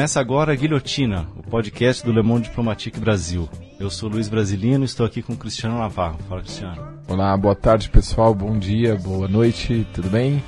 [0.00, 3.46] Começa agora a Guilhotina, o podcast do Le Monde Diplomatique Brasil.
[3.78, 6.18] Eu sou Luiz Brasilino e estou aqui com o Cristiano Navarro.
[6.26, 6.82] Fala, Cristiano.
[7.06, 8.34] Olá, boa tarde, pessoal.
[8.34, 10.42] Bom dia, boa noite, tudo bem?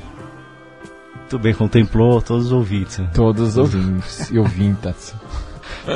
[1.29, 2.97] Tudo bem, contemplou todos os ouvintes.
[2.97, 3.11] Né?
[3.13, 5.15] Todos os ouvintes e ouvintas.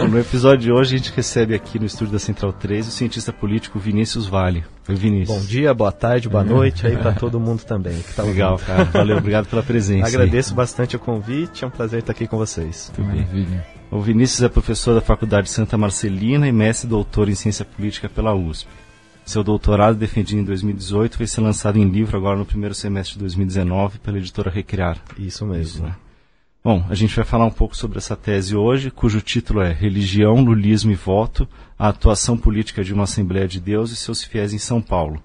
[0.08, 3.32] No episódio de hoje a gente recebe aqui no estúdio da Central 3 o cientista
[3.32, 4.64] político Vinícius Vale.
[4.88, 5.38] Oi, Vinícius.
[5.38, 7.98] Bom dia, boa tarde, boa noite aí para todo mundo também.
[8.00, 8.66] Que tá Legal, ouvindo.
[8.66, 8.84] cara.
[8.84, 10.06] Valeu, obrigado pela presença.
[10.08, 10.56] Agradeço aí.
[10.56, 12.92] bastante o convite, é um prazer estar aqui com vocês.
[12.96, 13.66] Muito Maravilha.
[13.90, 18.34] O Vinícius é professor da Faculdade Santa Marcelina e mestre doutor em ciência política pela
[18.34, 18.68] USP.
[19.24, 23.20] Seu doutorado, defendido em 2018, vai ser lançado em livro agora no primeiro semestre de
[23.20, 24.98] 2019 pela editora Recriar.
[25.18, 25.62] Isso mesmo.
[25.62, 25.94] Isso, né?
[26.66, 30.42] Bom, a gente vai falar um pouco sobre essa tese hoje, cujo título é Religião,
[30.42, 34.58] Lulismo e Voto, a atuação política de uma Assembleia de Deus e seus fiéis em
[34.58, 35.22] São Paulo,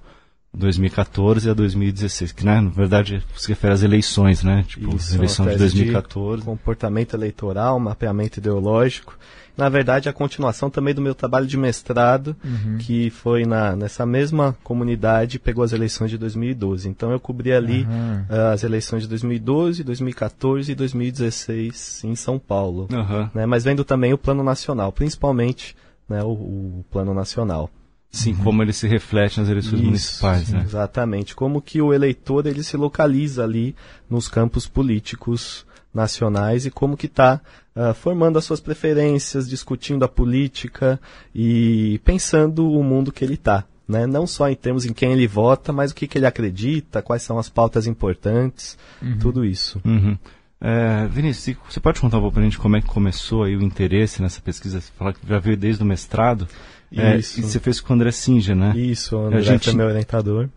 [0.54, 4.66] 2014 a 2016, que né, na verdade se refere às eleições, né?
[4.68, 6.42] Tipo, Isso, eleição de 2014.
[6.42, 9.18] De comportamento eleitoral, mapeamento ideológico
[9.58, 12.78] na verdade, a continuação também do meu trabalho de mestrado, uhum.
[12.80, 16.88] que foi na, nessa mesma comunidade, pegou as eleições de 2012.
[16.88, 18.26] Então, eu cobri ali uhum.
[18.30, 22.88] uh, as eleições de 2012, 2014 e 2016 em São Paulo.
[22.92, 23.30] Uhum.
[23.34, 23.46] Né?
[23.46, 25.76] Mas vendo também o plano nacional, principalmente
[26.08, 27.70] né, o, o plano nacional.
[28.12, 28.44] Sim, uhum.
[28.44, 30.64] como ele se reflete nas eleições Isso, municipais, sim, né?
[30.64, 31.34] Exatamente.
[31.34, 33.74] Como que o eleitor ele se localiza ali
[34.10, 37.40] nos campos políticos nacionais e como que está
[37.76, 41.00] uh, ah, formando as suas preferências, discutindo a política
[41.34, 43.64] e pensando o mundo que ele está.
[43.88, 44.06] Né?
[44.06, 47.24] Não só em termos em quem ele vota, mas o que, que ele acredita, quais
[47.24, 49.18] são as pautas importantes, uhum.
[49.20, 49.82] tudo isso.
[49.86, 50.18] Uhum.
[50.62, 53.56] É, Vinícius, você pode contar um pouco para a gente como é que começou aí
[53.56, 54.80] o interesse nessa pesquisa?
[54.80, 56.48] Você falou que já veio desde o mestrado.
[56.96, 57.40] É, Isso.
[57.40, 58.74] E você fez com o André Sinja, né?
[58.76, 59.70] Isso, o André a gente...
[59.70, 60.50] é meu orientador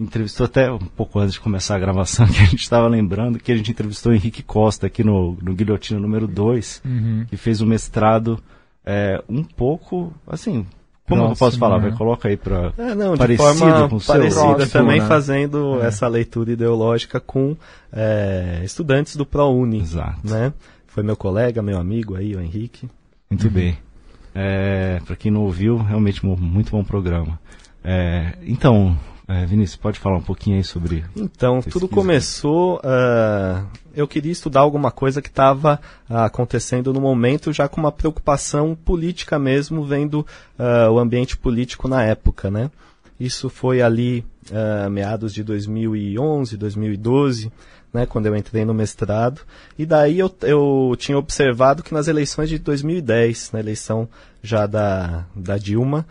[0.00, 3.52] entrevistou até um pouco antes de começar a gravação, que a gente estava lembrando que
[3.52, 7.26] a gente entrevistou o Henrique Costa aqui no, no Guilhotina número 2, uhum.
[7.28, 8.42] que fez o um mestrado
[8.84, 10.66] é, um pouco, assim,
[11.08, 11.78] como eu posso falar?
[11.78, 11.88] Né?
[11.88, 15.06] Vai, coloca aí para é, não, parecido de forma com parecida também né?
[15.06, 15.86] fazendo é.
[15.86, 17.56] essa leitura ideológica com
[17.92, 19.80] é, estudantes do ProUni.
[19.80, 20.20] Exato.
[20.24, 20.52] Né?
[20.86, 22.88] Foi meu colega, meu amigo aí, o Henrique.
[23.30, 23.52] Muito uhum.
[23.52, 23.78] bem.
[24.34, 27.38] É, para quem não ouviu, realmente muito bom programa.
[27.84, 28.96] É, então,
[29.28, 31.04] é, Vinícius, pode falar um pouquinho aí sobre.
[31.16, 31.78] Então, pesquisa?
[31.78, 32.76] tudo começou.
[32.78, 37.92] Uh, eu queria estudar alguma coisa que estava uh, acontecendo no momento, já com uma
[37.92, 40.26] preocupação política mesmo, vendo
[40.58, 42.70] uh, o ambiente político na época, né?
[43.18, 44.24] Isso foi ali
[44.90, 47.52] meados de 2011, 2012,
[47.92, 49.42] né, quando eu entrei no mestrado.
[49.78, 54.08] E daí eu, eu tinha observado que nas eleições de 2010, na eleição
[54.42, 56.06] já da, da Dilma,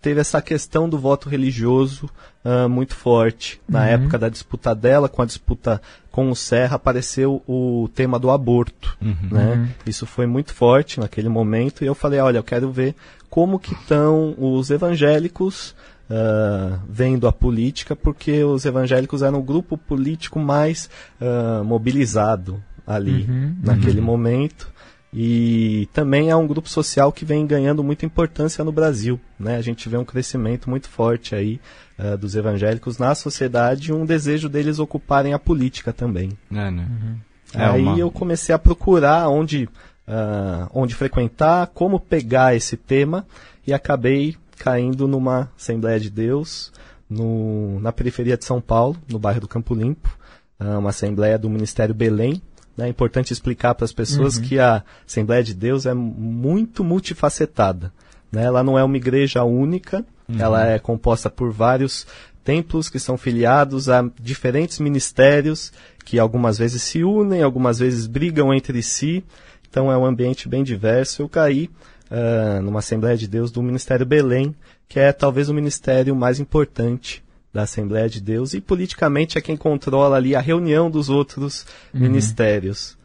[0.00, 2.08] teve essa questão do voto religioso
[2.44, 3.60] uh, muito forte.
[3.68, 3.86] Na uhum.
[3.86, 8.96] época da disputa dela, com a disputa com o Serra, apareceu o tema do aborto.
[9.02, 9.28] Uhum.
[9.30, 9.54] Né?
[9.54, 9.68] Uhum.
[9.84, 12.94] Isso foi muito forte naquele momento e eu falei, olha, eu quero ver
[13.28, 15.74] como que estão os evangélicos
[16.10, 20.88] uh, vendo a política, porque os evangélicos eram o grupo político mais
[21.20, 23.56] uh, mobilizado ali uhum.
[23.62, 24.06] naquele uhum.
[24.06, 24.74] momento.
[25.18, 29.18] E também é um grupo social que vem ganhando muita importância no Brasil.
[29.38, 29.56] Né?
[29.56, 31.58] A gente vê um crescimento muito forte aí
[31.98, 36.36] uh, dos evangélicos na sociedade e um desejo deles ocuparem a política também.
[36.50, 36.86] É, né?
[36.90, 37.16] Uhum.
[37.54, 37.98] É aí uma...
[37.98, 39.64] eu comecei a procurar onde,
[40.06, 43.26] uh, onde frequentar, como pegar esse tema
[43.66, 46.72] e acabei caindo numa Assembleia de Deus
[47.08, 50.16] no, na periferia de São Paulo, no bairro do Campo Limpo,
[50.60, 52.42] uh, uma Assembleia do Ministério Belém,
[52.78, 54.42] é importante explicar para as pessoas uhum.
[54.42, 57.90] que a Assembleia de Deus é muito multifacetada.
[58.30, 58.44] Né?
[58.44, 60.38] Ela não é uma igreja única, uhum.
[60.38, 62.06] ela é composta por vários
[62.44, 65.72] templos que são filiados a diferentes ministérios
[66.04, 69.24] que algumas vezes se unem, algumas vezes brigam entre si.
[69.68, 71.22] Então é um ambiente bem diverso.
[71.22, 71.70] Eu caí
[72.10, 74.54] uh, numa Assembleia de Deus do Ministério Belém,
[74.88, 79.56] que é talvez o ministério mais importante da Assembleia de Deus e politicamente é quem
[79.56, 82.00] controla ali a reunião dos outros uhum.
[82.00, 82.96] ministérios.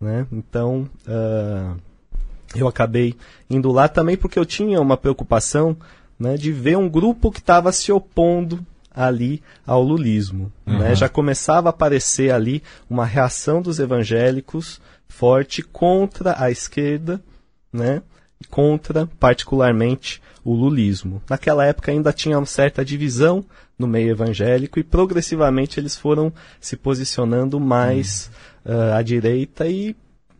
[0.00, 0.26] Né?
[0.32, 1.76] Então, uh,
[2.54, 3.14] eu acabei
[3.48, 5.76] indo lá também porque eu tinha uma preocupação
[6.18, 10.52] né, de ver um grupo que estava se opondo ali ao lulismo.
[10.66, 10.78] Uhum.
[10.78, 10.94] Né?
[10.94, 17.20] Já começava a aparecer ali uma reação dos evangélicos forte contra a esquerda,
[17.72, 18.02] né?
[18.48, 21.22] Contra particularmente o lulismo.
[21.28, 23.44] Naquela época ainda tinha uma certa divisão
[23.78, 28.30] no meio evangélico e progressivamente eles foram se posicionando mais
[28.64, 29.94] uh, à direita e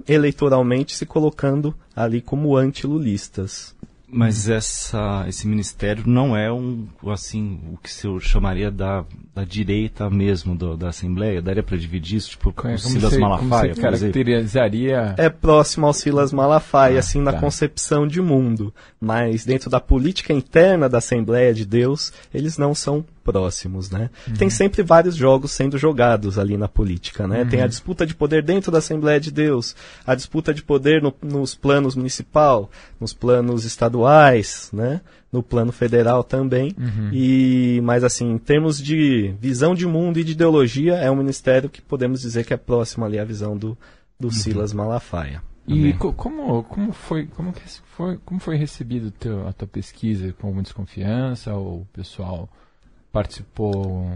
[0.08, 3.74] eleitoralmente se colocando ali como anti-lulistas.
[4.12, 9.04] Mas essa, esse ministério não é um, assim, o que se eu chamaria da,
[9.34, 11.40] da direita mesmo do, da Assembleia?
[11.40, 15.14] Daria para dividir isso, tipo, com o Silas você- Malafaia, como caracterizaria...
[15.16, 17.40] É próximo ao Silas Malafaia, Ah, assim, na tá.
[17.40, 18.74] concepção de mundo.
[19.00, 24.10] Mas dentro da política interna da Assembleia de Deus, eles não são próximos, né?
[24.26, 24.34] Uhum.
[24.34, 27.42] Tem sempre vários jogos sendo jogados ali na política, né?
[27.42, 27.48] Uhum.
[27.48, 31.14] Tem a disputa de poder dentro da Assembleia de Deus, a disputa de poder no-
[31.22, 35.00] nos planos municipal, nos planos estaduais, né?
[35.32, 36.74] No plano federal também.
[36.76, 37.10] Uhum.
[37.12, 41.68] E, mas assim, em termos de visão de mundo e de ideologia, é um ministério
[41.70, 43.78] que podemos dizer que é próximo ali à visão do,
[44.18, 44.30] do Uhum.
[44.32, 45.42] Silas Malafaia.
[45.68, 47.54] E co- como, como, foi, como,
[47.96, 50.34] foi, como foi recebido teu, a tua pesquisa?
[50.40, 51.54] Com alguma desconfiança?
[51.54, 52.48] Ou o pessoal
[53.12, 54.10] participou?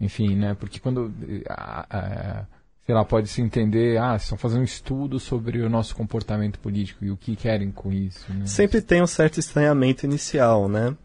[0.00, 0.54] Enfim, né?
[0.54, 1.12] Porque quando,
[1.48, 2.44] ah, ah,
[2.86, 7.04] sei lá, pode se entender, ah, estão fazendo um estudo sobre o nosso comportamento político
[7.04, 8.46] e o que querem com isso, né?
[8.46, 10.96] Sempre tem um certo estranhamento inicial, né?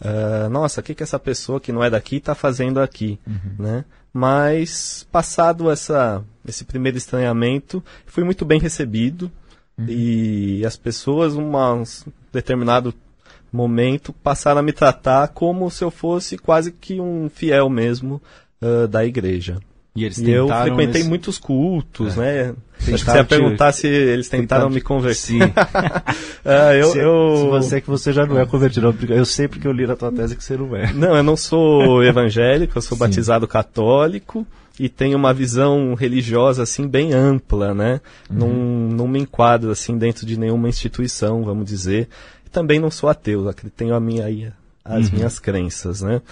[0.00, 3.18] Ah, nossa, o que, que essa pessoa que não é daqui está fazendo aqui,
[3.58, 3.84] né?
[4.12, 9.30] Mas, passado essa, esse primeiro estranhamento, fui muito bem recebido
[9.88, 11.82] e as pessoas, uma- um
[12.32, 12.94] determinado
[13.54, 18.20] momento, passaram a me tratar como se eu fosse quase que um fiel mesmo
[18.60, 19.58] ah, da igreja.
[19.96, 22.52] E eles E eu tentaram frequentei nesse- muitos cultos, né?
[22.80, 25.16] Acho que você Tentaram ia te- perguntar se eles tentaram tentaram me te- converter.
[25.16, 25.38] Sim.
[26.44, 27.36] Ah, eu, se, eu...
[27.38, 28.94] se você é que você já não é convertido.
[29.08, 30.92] Eu sei porque eu li na tua tese que você não é.
[30.92, 33.04] Não, eu não sou evangélico, eu sou Sim.
[33.04, 34.46] batizado católico
[34.78, 38.00] e tenho uma visão religiosa assim bem ampla, né?
[38.28, 42.08] Não, não me enquadro assim dentro de nenhuma instituição, vamos dizer.
[42.54, 44.54] Também não sou ateu, tenho a minha
[44.84, 46.22] as minhas crenças, né?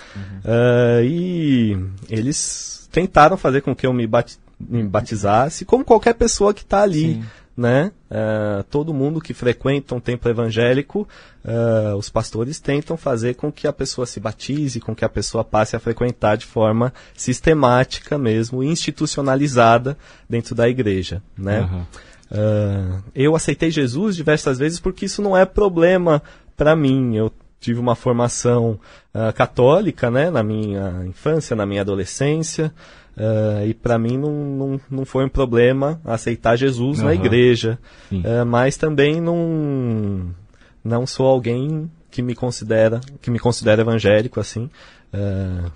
[0.45, 1.77] Ah, e
[2.09, 6.83] eles tentaram fazer com que eu me, bati- me batizasse, como qualquer pessoa que está
[6.83, 7.25] ali Sim.
[7.57, 7.91] né?
[8.11, 11.09] Ah, todo mundo que frequenta um templo evangélico,
[11.45, 15.43] ah, os pastores tentam fazer com que a pessoa se batize, com que a pessoa
[15.43, 19.97] passe a frequentar de forma sistemática mesmo, institucionalizada
[20.29, 21.61] dentro da igreja, né?
[21.61, 21.87] Aham.
[22.33, 26.23] Ah, eu aceitei Jesus diversas vezes porque isso não é problema
[26.57, 27.15] para mim.
[27.15, 27.31] Eu
[27.61, 28.81] tive uma formação
[29.13, 32.73] ah, católica, né, na minha infância, na minha adolescência,
[33.17, 37.15] ah, e para mim não, não, não foi um problema aceitar Jesus na Aham.
[37.15, 37.79] igreja.
[38.25, 40.35] Ah, mas também não
[40.83, 44.71] não sou alguém que me considera que me considera evangélico assim.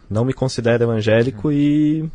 [0.09, 2.11] Não me considero evangélico e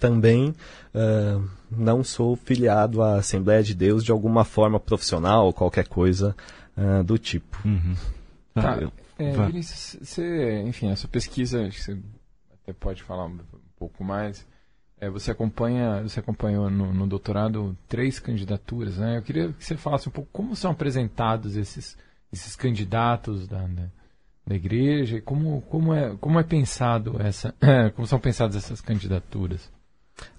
[0.00, 0.52] também
[0.92, 6.36] ah, não sou filiado à Assembleia de Deus de alguma forma profissional ou qualquer coisa
[6.76, 7.56] ah, do tipo.
[7.66, 7.94] Uhum.
[8.54, 8.76] Tá.
[8.80, 9.32] eu- É.
[9.46, 11.98] Vinícius, você, enfim, a sua pesquisa, acho que você
[12.62, 14.46] até pode falar um, um pouco mais.
[14.98, 19.18] É, você acompanha, você acompanhou no, no doutorado três candidaturas, né?
[19.18, 21.98] Eu queria que você falasse um pouco como são apresentados esses,
[22.32, 23.86] esses candidatos da, da,
[24.46, 27.54] da igreja e como, como, é, como é pensado essa,
[27.94, 29.70] como são pensadas essas candidaturas.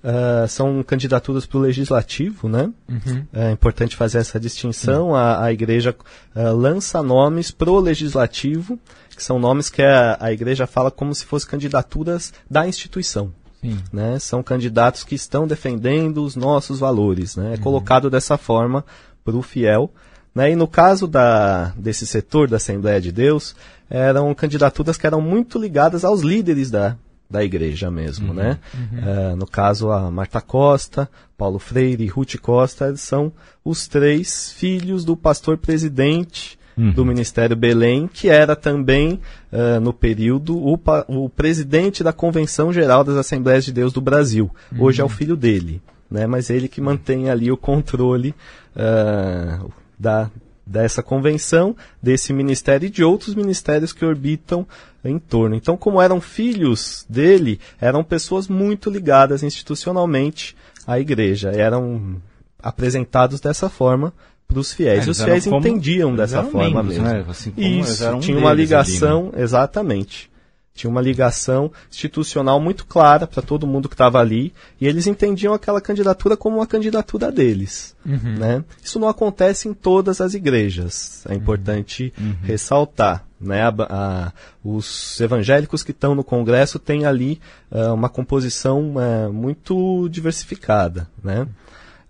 [0.04, 2.72] Ah, são candidaturas para o legislativo, né?
[2.90, 3.26] Uhum.
[3.32, 5.16] É importante fazer essa distinção.
[5.16, 5.96] A, a igreja
[6.36, 8.80] ah, lança nomes pro legislativo,
[9.16, 13.32] que são nomes que a, a igreja fala como se fossem candidaturas da instituição.
[13.62, 13.78] Sim.
[13.94, 14.18] né?
[14.18, 17.54] São candidatos que estão defendendo os nossos valores, né?
[17.54, 18.84] É colocado dessa forma
[19.24, 19.92] para o fiel.
[20.34, 20.52] Né?
[20.52, 23.56] E no caso da, desse setor da Assembleia de Deus,
[23.88, 26.98] eram candidaturas que eram muito ligadas aos líderes da,
[27.32, 28.60] da igreja mesmo, né?
[28.94, 33.32] Eh, no caso, a Marta Costa, Paulo Freire e Ruth Costa são
[33.64, 36.60] os três filhos do pastor presidente
[36.96, 39.20] do Ministério Belém, que era também,
[39.52, 44.50] eh, no período, o, o presidente da Convenção Geral das Assembleias de Deus do Brasil.
[44.78, 46.26] Hoje é o filho dele, né?
[46.26, 48.34] mas ele que mantém ali o controle
[48.76, 49.60] eh,
[50.00, 50.32] da,
[50.66, 54.66] dessa convenção, desse ministério e de outros ministérios que orbitam
[55.04, 55.56] em torno.
[55.56, 60.56] Então, como eram filhos dele, eram pessoas muito ligadas institucionalmente
[60.86, 62.18] à igreja, eram
[62.62, 64.14] apresentados dessa forma
[64.48, 65.06] para os fiéis.
[65.06, 67.04] É, e os fiéis como- entendiam dessa forma membros, mesmo.
[67.04, 67.26] né?
[67.28, 68.88] Assim Isso, tinha uma deles ali, né?
[68.90, 70.31] ligação, exatamente.
[70.74, 75.54] Tinha uma ligação institucional muito clara para todo mundo que estava ali, e eles entendiam
[75.54, 77.96] aquela candidatura como uma candidatura deles.
[78.06, 78.38] Uhum.
[78.40, 78.64] Né?
[78.82, 83.26] Isso não acontece em todas as igrejas, é importante ressaltar.
[83.40, 83.62] Né?
[83.64, 84.32] A- a-
[84.64, 87.40] os evangélicos que estão no Congresso têm ali
[87.72, 91.08] ah, uma composição ah, muito diversificada.
[91.24, 91.48] Né?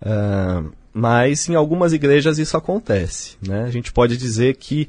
[0.00, 0.62] Ah,
[0.94, 3.36] mas em algumas igrejas isso acontece.
[3.40, 3.64] Né?
[3.64, 4.88] A gente pode dizer que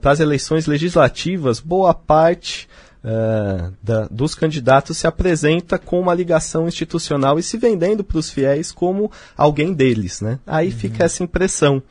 [0.00, 2.68] para as eleições legislativas, boa parte
[3.04, 8.30] ah, da- dos candidatos se apresenta com uma ligação institucional e se vendendo para os
[8.30, 10.20] fiéis como alguém deles.
[10.20, 10.38] Né?
[10.46, 11.82] Aí fica essa impressão.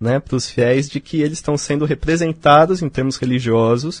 [0.00, 4.00] né, para os fiéis de que eles estão sendo representados em termos religiosos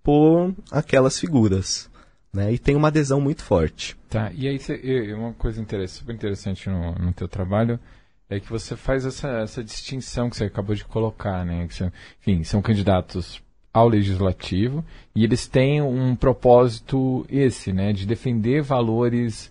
[0.00, 1.90] por aquelas figuras.
[2.32, 3.96] Né, e tem uma adesão muito forte.
[4.08, 7.78] Tá, e aí cê, uma coisa interessante, super interessante no, no teu trabalho
[8.30, 11.66] é que você faz essa, essa distinção que você acabou de colocar, né?
[11.68, 11.90] Que
[12.20, 17.92] enfim, são candidatos ao legislativo e eles têm um propósito esse, né?
[17.92, 19.50] De defender valores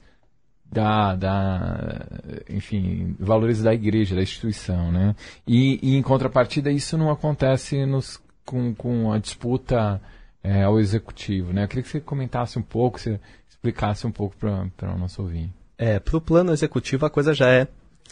[0.71, 2.05] da, da
[2.49, 5.15] enfim, valores da igreja, da instituição, né?
[5.45, 10.01] E, e em contrapartida isso não acontece nos, com, com a disputa
[10.43, 11.63] é, ao executivo, né?
[11.63, 15.53] Eu queria que você comentasse um pouco, você explicasse um pouco para o nosso ouvinte.
[15.77, 17.67] É, para o plano executivo a coisa já é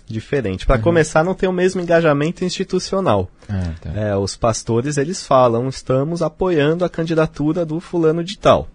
[0.09, 0.65] diferente.
[0.65, 0.81] Para uhum.
[0.81, 3.29] começar, não tem o mesmo engajamento institucional.
[3.47, 3.91] Ah, tá.
[3.93, 8.67] é, os pastores eles falam, estamos apoiando a candidatura do fulano de tal.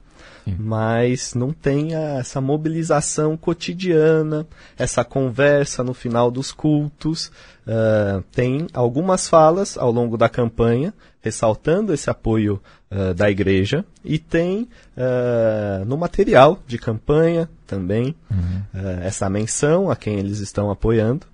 [0.45, 0.57] Sim.
[0.59, 4.47] Mas não tem essa mobilização cotidiana,
[4.79, 7.33] essa conversa no final dos cultos.
[7.67, 12.61] Uh, tem algumas falas ao longo da campanha ressaltando esse apoio
[12.95, 18.63] uh, da igreja e tem uh, no material de campanha também uhum.
[18.73, 21.27] uh, essa menção a quem eles estão apoiando,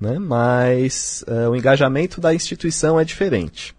[0.00, 0.18] né?
[0.18, 3.74] mas o engajamento da instituição é diferente.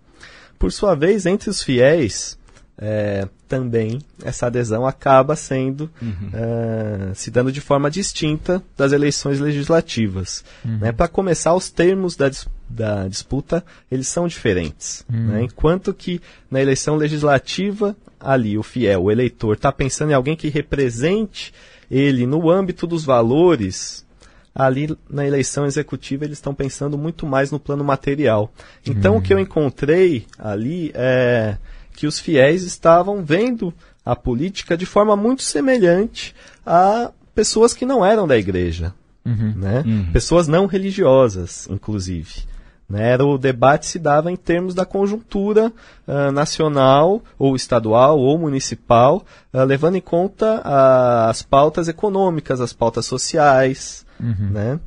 [0.57, 2.37] Por sua vez, entre os fiéis,
[2.77, 7.11] é, também essa adesão acaba sendo uhum.
[7.11, 10.43] uh, se dando de forma distinta das eleições legislativas.
[10.63, 10.79] Uhum.
[10.79, 10.91] Né?
[10.91, 12.29] Para começar, os termos da,
[12.67, 15.05] da disputa eles são diferentes.
[15.11, 15.27] Uhum.
[15.27, 15.43] Né?
[15.43, 20.49] Enquanto que na eleição legislativa ali o fiel, o eleitor, está pensando em alguém que
[20.49, 21.53] represente
[21.89, 24.05] ele no âmbito dos valores
[24.53, 28.51] ali na eleição executiva eles estão pensando muito mais no plano material.
[28.85, 31.57] Então o que eu encontrei ali é
[31.93, 33.73] que os fiéis estavam vendo
[34.05, 38.93] a política de forma muito semelhante a pessoas que não eram da igreja,
[39.25, 39.53] uhum.
[39.55, 39.83] né?
[39.85, 40.11] Uhum.
[40.11, 42.43] Pessoas não religiosas, inclusive.
[42.87, 43.11] Né?
[43.11, 45.73] Era, o debate se dava em termos da conjuntura
[46.07, 52.73] uh, nacional, ou estadual, ou municipal, uh, levando em conta uh, as pautas econômicas, as
[52.73, 54.05] pautas sociais.
[54.19, 54.49] Uhum.
[54.51, 54.79] Né?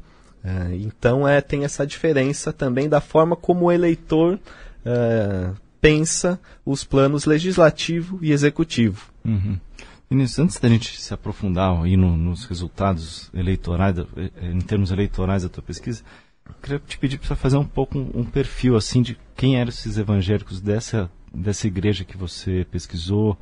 [0.81, 4.39] então é, tem essa diferença também da forma como o eleitor
[5.79, 9.11] pensa os planos legislativo e executivo.
[9.25, 9.59] Uhum.
[10.11, 15.43] Vinícius, antes da gente se aprofundar aí no, nos resultados eleitorais, eh, em termos eleitorais
[15.43, 16.03] da tua pesquisa,
[16.63, 19.99] queria te pedir para fazer um pouco um, um, perfil assim de quem eram esses
[19.99, 23.39] evangélicos dessa, dessa igreja que você pesquisou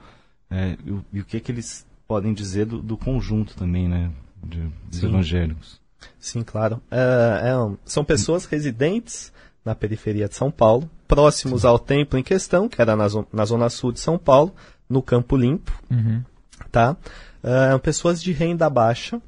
[0.51, 4.11] é, e, e, o que, é que eles podem dizer do, do conjunto também, né,
[4.43, 5.07] de, dos Sim.
[5.07, 5.81] evangélicos.
[6.19, 6.81] Sim, claro.
[6.91, 9.33] É, é, são pessoas residentes
[9.65, 13.45] na periferia de São Paulo, próximos ao templo em questão, que era na, zo na
[13.45, 14.55] zona sul de São Paulo,
[14.89, 16.23] no Campo Limpo, uhum.
[16.71, 16.97] tá?
[17.43, 19.21] Uh, pessoas de renda baixa,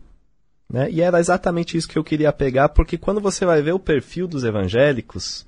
[0.71, 0.91] né?
[0.91, 4.29] E era exatamente isso que eu queria pegar, porque quando você vai ver o perfil
[4.29, 5.47] dos evangélicos,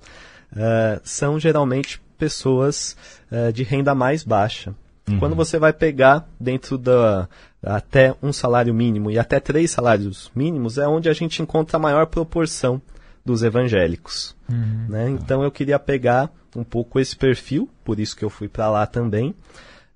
[0.53, 2.97] uh, são geralmente pessoas
[3.31, 4.75] uh, de renda mais baixa.
[5.09, 5.19] Uhum.
[5.19, 7.29] Quando você vai pegar dentro da
[7.63, 11.81] até um salário mínimo e até três salários mínimos, é onde a gente encontra a
[11.81, 12.81] maior proporção
[13.25, 14.35] dos evangélicos.
[14.49, 14.87] Uhum.
[14.89, 15.11] Né?
[15.11, 18.87] Então eu queria pegar um pouco esse perfil, por isso que eu fui para lá
[18.87, 19.35] também.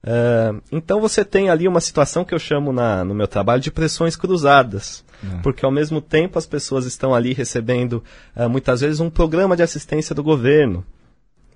[0.05, 3.71] Uh, então você tem ali uma situação que eu chamo na, no meu trabalho de
[3.71, 5.41] pressões cruzadas, uhum.
[5.41, 8.05] porque ao mesmo tempo as pessoas estão ali recebendo
[8.37, 10.85] uh, muitas vezes um programa de assistência do governo,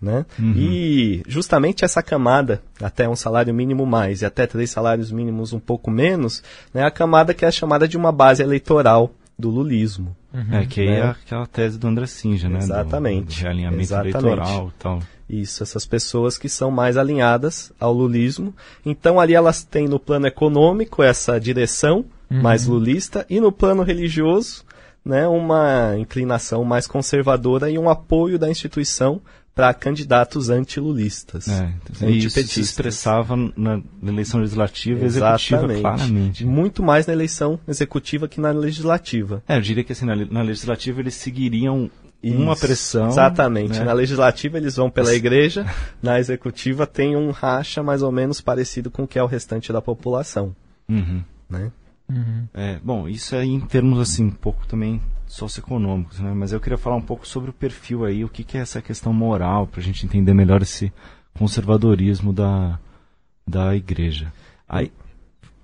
[0.00, 0.24] né?
[0.38, 0.54] Uhum.
[0.56, 5.60] E justamente essa camada, até um salário mínimo mais e até três salários mínimos um
[5.60, 10.16] pouco menos, é né, a camada que é chamada de uma base eleitoral do lulismo.
[10.32, 11.00] Uhum, é, que aí né?
[11.00, 12.58] é aquela tese do André Sinja, né?
[12.58, 13.26] Exatamente.
[13.26, 14.16] Do, do realinhamento Exatamente.
[14.16, 15.02] eleitoral e tal.
[15.28, 18.54] Isso, essas pessoas que são mais alinhadas ao lulismo.
[18.84, 22.40] Então ali elas têm no plano econômico essa direção uhum.
[22.40, 24.64] mais lulista e no plano religioso,
[25.04, 29.20] né, uma inclinação mais conservadora e um apoio da instituição
[29.58, 31.48] para candidatos antilulistas.
[31.48, 36.46] É, então, isso se expressava na eleição legislativa e executiva claramente.
[36.46, 39.42] Muito mais na eleição executiva que na legislativa.
[39.48, 41.90] É, eu diria que assim, na, na legislativa eles seguiriam
[42.22, 43.08] isso, uma pressão.
[43.08, 43.78] Exatamente.
[43.78, 43.84] Né?
[43.84, 45.64] Na legislativa eles vão pela igreja,
[46.02, 49.72] na executiva tem um racha mais ou menos parecido com o que é o restante
[49.72, 50.54] da população.
[50.88, 51.22] Uhum.
[51.48, 51.70] Né?
[52.08, 52.48] Uhum.
[52.54, 56.32] É, bom, isso é em termos assim, um pouco também socioeconômicos, né?
[56.34, 58.80] Mas eu queria falar um pouco sobre o perfil aí, o que, que é essa
[58.80, 60.90] questão moral, para a gente entender melhor esse
[61.38, 62.78] conservadorismo da,
[63.46, 64.32] da igreja.
[64.66, 64.90] Aí,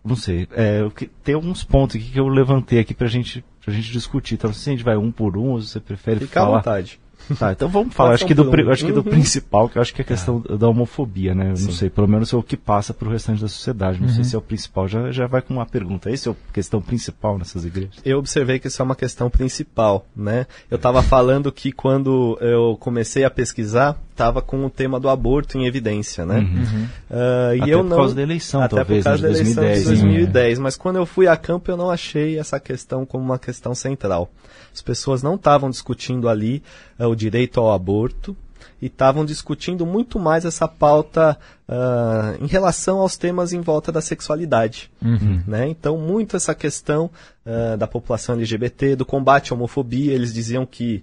[0.05, 0.81] não sei, é,
[1.23, 4.35] tem alguns pontos aqui que eu levantei aqui para gente, a gente discutir.
[4.35, 6.55] Então, se a gente vai um por um, ou você prefere Fica falar...
[6.55, 7.01] à vontade.
[7.39, 8.71] Tá, então vamos falar, acho que, do, um.
[8.71, 9.05] acho que do uhum.
[9.05, 10.57] principal, que eu acho que é a questão é.
[10.57, 11.47] da homofobia, né?
[11.47, 14.01] Eu não sei, pelo menos é o que passa para o restante da sociedade.
[14.01, 14.15] Não uhum.
[14.15, 14.87] sei se é o principal.
[14.87, 16.11] Já, já vai com uma pergunta.
[16.11, 17.97] Essa é a questão principal nessas igrejas?
[18.05, 20.47] Eu observei que isso é uma questão principal, né?
[20.71, 25.59] Eu estava falando que quando eu comecei a pesquisar, estava com o tema do aborto
[25.59, 26.39] em evidência, né?
[26.39, 26.85] Uhum.
[27.11, 27.97] Uh, e Até eu por não...
[27.97, 30.59] causa da eleição, Até talvez, por causa da eleição 2010, de 2010.
[30.59, 30.63] Né?
[30.63, 34.31] Mas quando eu fui a campo, eu não achei essa questão como uma questão central.
[34.73, 36.63] As pessoas não estavam discutindo ali
[36.99, 38.37] uh, o direito ao aborto
[38.81, 41.37] e estavam discutindo muito mais essa pauta
[41.69, 44.91] uh, em relação aos temas em volta da sexualidade.
[45.03, 45.43] Uhum.
[45.47, 45.69] Né?
[45.69, 47.11] Então, muito essa questão
[47.45, 51.03] uh, da população LGBT, do combate à homofobia, eles diziam que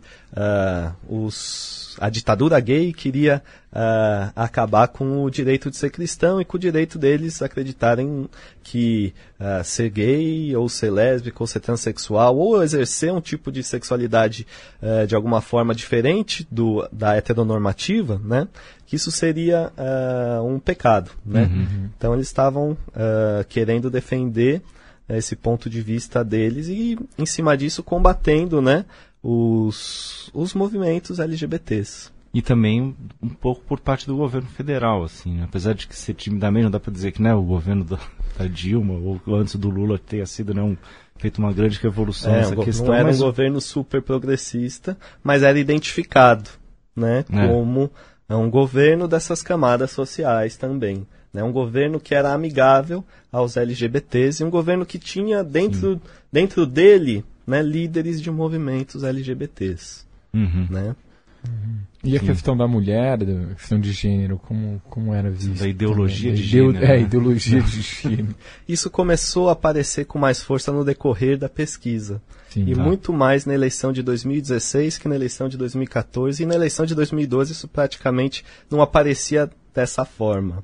[1.07, 3.43] os a ditadura gay queria
[4.33, 8.29] acabar com o direito de ser cristão e com o direito deles acreditarem
[8.63, 9.13] que
[9.65, 14.47] ser gay ou ser lésbico ou ser transexual ou exercer um tipo de sexualidade
[15.05, 18.47] de alguma forma diferente do, da heteronormativa, né?
[18.91, 19.71] Que isso seria
[20.43, 21.43] um pecado, né?
[21.43, 21.89] Uhum.
[21.97, 22.77] Então eles estavam
[23.47, 24.61] querendo defender
[25.07, 28.85] esse ponto de vista deles e em cima disso combatendo, né?
[29.23, 32.09] os, os movimentos LGBTs.
[32.33, 35.43] E também um pouco por parte do governo federal, assim, né?
[35.43, 37.99] apesar de que ser timidamente não dá para dizer que né, o governo da,
[38.39, 40.77] da, Dilma ou antes do Lula tenha sido né, um,
[41.17, 42.87] feito uma grande revolução é, nessa um, questão.
[42.87, 43.21] Não era mas...
[43.21, 46.49] um governo super progressista, mas era identificado
[46.95, 47.47] né, é.
[47.47, 47.91] como
[48.35, 51.05] um governo dessas camadas sociais também.
[51.33, 56.65] Né, um governo que era amigável aos LGBTs e um governo que tinha dentro, dentro
[56.65, 60.05] dele né, líderes de movimentos LGBTs.
[60.33, 60.67] Uhum.
[60.69, 60.95] Né?
[61.47, 61.79] Uhum.
[62.03, 62.25] E a Sim.
[62.25, 65.59] questão da mulher, a questão de gênero, como, como era visto?
[65.59, 66.83] Da ideologia de gênero.
[66.83, 67.01] É, né?
[67.01, 68.35] ideologia de gênero.
[68.67, 72.21] Isso começou a aparecer com mais força no decorrer da pesquisa.
[72.49, 72.81] Sim, e tá.
[72.81, 76.41] muito mais na eleição de 2016 que na eleição de 2014.
[76.41, 80.63] E na eleição de 2012 isso praticamente não aparecia dessa forma.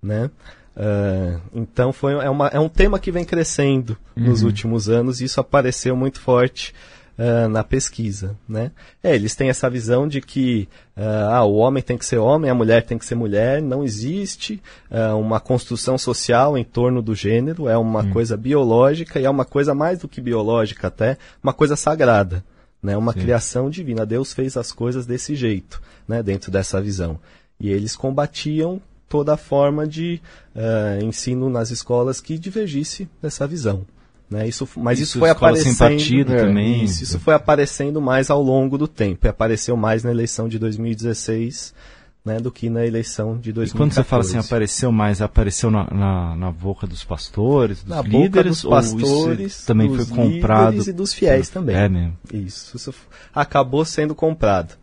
[0.00, 0.30] Né?
[0.76, 4.24] Uh, então foi, é, uma, é um tema que vem crescendo uhum.
[4.24, 6.74] nos últimos anos e isso apareceu muito forte
[7.18, 8.36] uh, na pesquisa.
[8.48, 8.70] Né?
[9.02, 12.50] É, eles têm essa visão de que uh, ah, o homem tem que ser homem,
[12.50, 14.62] a mulher tem que ser mulher, não existe
[15.18, 18.10] uma construção social em torno do gênero, é uma uhum.
[18.10, 22.44] coisa biológica e é uma coisa mais do que biológica até, uma coisa sagrada.
[22.82, 23.20] Né, uma Sim.
[23.20, 24.06] criação divina.
[24.06, 27.18] Deus fez as coisas desse jeito, né, dentro dessa visão.
[27.58, 30.20] E eles combatiam toda forma de
[30.54, 33.84] uh, ensino nas escolas que divergisse dessa visão.
[34.28, 34.48] Né?
[34.48, 35.78] Isso, mas isso, isso foi aparecendo.
[35.78, 36.84] Partido é, também.
[36.84, 39.26] Isso, isso foi aparecendo mais ao longo do tempo.
[39.26, 41.74] E apareceu mais na eleição de 2016
[42.26, 43.70] né, do que na eleição de 2014.
[43.70, 47.88] E quando você fala assim, apareceu mais, apareceu na, na, na boca dos pastores, dos
[47.88, 51.76] na líderes, boca dos pastores, também foi comprado e dos fiéis também.
[51.76, 52.18] É mesmo.
[52.34, 52.92] Isso, isso
[53.32, 54.74] acabou sendo comprado.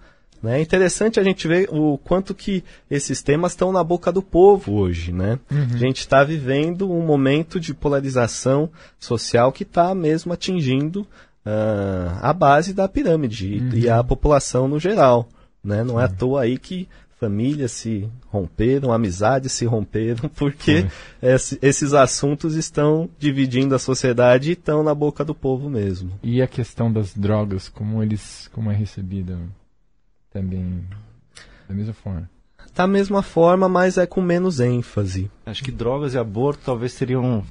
[0.44, 0.60] Né?
[0.60, 4.74] É interessante a gente ver o quanto que esses temas estão na boca do povo
[4.74, 5.14] hoje.
[5.14, 5.40] Né?
[5.50, 5.68] Uhum.
[5.74, 11.08] A gente está vivendo um momento de polarização social que está mesmo atingindo
[11.46, 13.70] uh, a base da pirâmide uhum.
[13.74, 15.30] e a população no geral.
[15.64, 15.82] Né?
[15.82, 20.86] Não é à toa aí que famílias se romperam, amizades se romperam, porque
[21.22, 26.12] esse, esses assuntos estão dividindo a sociedade e estão na boca do povo mesmo.
[26.22, 29.40] E a questão das drogas, como eles, como é recebida?
[30.34, 30.84] Também
[31.70, 32.30] da mesma forma.
[32.76, 35.30] Da mesma forma, mas é com menos ênfase.
[35.46, 37.44] Acho que drogas e aborto talvez seriam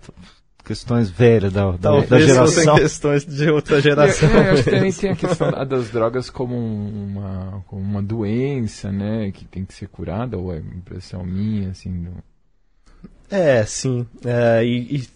[0.64, 2.76] questões velhas da, da, da geração.
[2.76, 4.28] questões de outra geração.
[4.28, 9.30] É, acho que também tem a questão das drogas como uma, como uma doença, né?
[9.30, 12.02] Que tem que ser curada, ou é impressão minha, assim.
[12.02, 12.10] Do...
[13.30, 14.06] É, sim.
[14.24, 15.08] É, e, e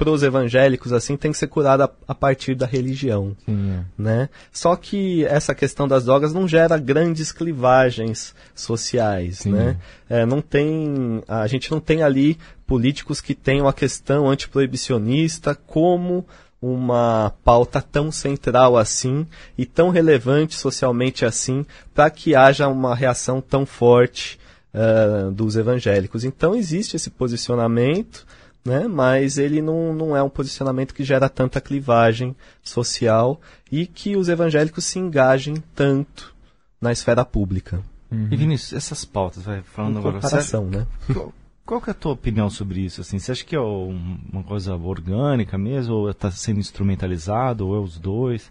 [0.00, 3.84] para os evangélicos assim tem que ser curada a, a partir da religião, Sim, é.
[4.02, 4.28] né?
[4.50, 9.52] Só que essa questão das drogas não gera grandes clivagens sociais, Sim.
[9.52, 9.76] né?
[10.08, 16.24] É, não tem, a gente não tem ali políticos que tenham a questão antiproibicionista como
[16.62, 23.38] uma pauta tão central assim e tão relevante socialmente assim para que haja uma reação
[23.42, 24.40] tão forte
[24.72, 26.24] uh, dos evangélicos.
[26.24, 28.26] Então existe esse posicionamento
[28.64, 28.86] né?
[28.86, 34.28] mas ele não, não é um posicionamento que gera tanta clivagem social e que os
[34.28, 36.34] evangélicos se engajem tanto
[36.80, 37.82] na esfera pública.
[38.10, 38.28] Uhum.
[38.30, 40.20] E Vinícius, essas pautas, vai falando em agora.
[40.20, 40.86] Comparação, né?
[41.12, 41.32] Qual,
[41.64, 43.00] qual é a tua opinião sobre isso?
[43.00, 47.78] Assim, você acha que é uma coisa orgânica mesmo, ou está sendo instrumentalizado, ou é
[47.78, 48.50] os dois?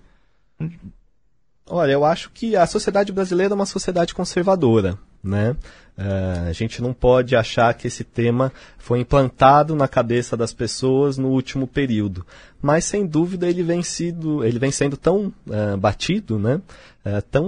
[1.67, 4.97] Olha, eu acho que a sociedade brasileira é uma sociedade conservadora.
[5.23, 5.55] né?
[5.99, 11.17] Uh, a gente não pode achar que esse tema foi implantado na cabeça das pessoas
[11.17, 12.25] no último período,
[12.61, 16.61] mas sem dúvida ele vem, sido, ele vem sendo tão uh, batido, né?
[17.05, 17.45] Uh, tão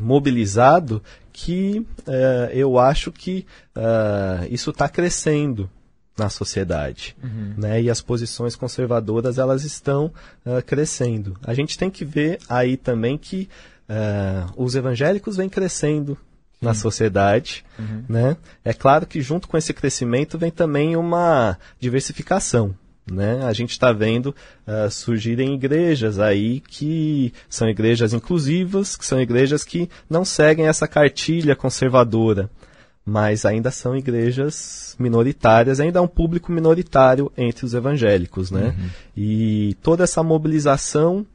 [0.00, 1.02] mobilizado
[1.34, 1.86] que
[2.52, 3.46] eu acho que
[4.50, 5.68] isso está crescendo
[6.16, 7.54] na sociedade, uhum.
[7.56, 7.80] né?
[7.80, 10.12] E as posições conservadoras elas estão
[10.66, 11.34] crescendo.
[11.42, 13.48] A gente tem que ver aí também que
[14.58, 16.18] os evangélicos vêm crescendo
[16.62, 18.04] na sociedade, uhum.
[18.08, 18.36] né?
[18.64, 22.74] É claro que junto com esse crescimento vem também uma diversificação,
[23.10, 23.44] né?
[23.44, 29.64] A gente está vendo uh, surgirem igrejas aí que são igrejas inclusivas, que são igrejas
[29.64, 32.48] que não seguem essa cartilha conservadora,
[33.04, 38.74] mas ainda são igrejas minoritárias, ainda há um público minoritário entre os evangélicos, né?
[38.78, 38.88] Uhum.
[39.16, 41.26] E toda essa mobilização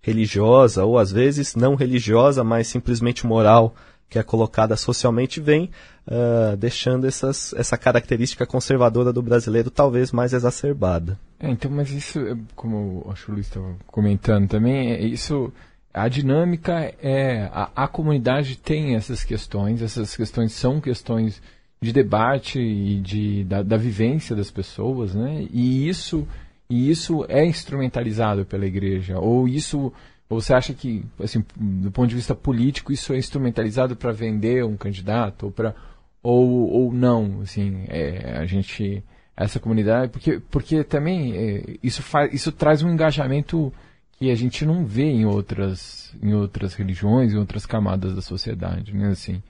[0.00, 3.74] religiosa, ou às vezes não religiosa, mas simplesmente moral,
[4.10, 5.70] que é colocada socialmente vem
[6.06, 11.16] uh, deixando essas, essa característica conservadora do brasileiro talvez mais exacerbada.
[11.38, 12.18] É, então, mas isso,
[12.56, 15.52] como acho que o Luiz estava comentando também, é, isso,
[15.94, 21.40] a dinâmica é, a, a comunidade tem essas questões, essas questões são questões
[21.80, 25.46] de debate e de, da, da vivência das pessoas, né?
[25.50, 26.26] E isso,
[26.68, 29.92] e isso é instrumentalizado pela igreja, ou isso
[30.30, 34.64] ou você acha que, assim, do ponto de vista político, isso é instrumentalizado para vender
[34.64, 35.74] um candidato ou para
[36.22, 39.02] ou, ou não, assim, é, a gente
[39.36, 43.72] essa comunidade, porque porque também é, isso faz isso traz um engajamento
[44.12, 48.94] que a gente não vê em outras em outras religiões, em outras camadas da sociedade,
[48.94, 49.42] né, assim.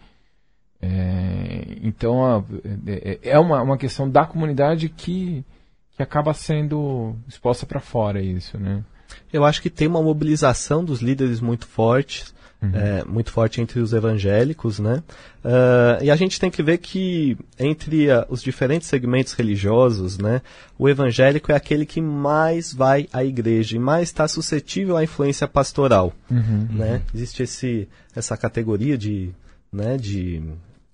[0.81, 2.43] É, então a,
[2.87, 5.45] é, é uma, uma questão da comunidade que
[5.95, 8.83] que acaba sendo exposta para fora isso, né?
[9.33, 12.25] Eu acho que tem uma mobilização dos líderes muito forte,
[12.63, 12.71] uhum.
[12.75, 15.03] é, muito forte entre os evangélicos, né?
[15.45, 20.43] Uh, e a gente tem que ver que entre uh, os diferentes segmentos religiosos, né,
[20.79, 25.49] o evangélico é aquele que mais vai à igreja e mais está suscetível à influência
[25.49, 26.95] pastoral, uhum, né?
[26.95, 27.01] Uhum.
[27.15, 29.31] Existe esse, essa categoria de,
[29.73, 30.43] né, de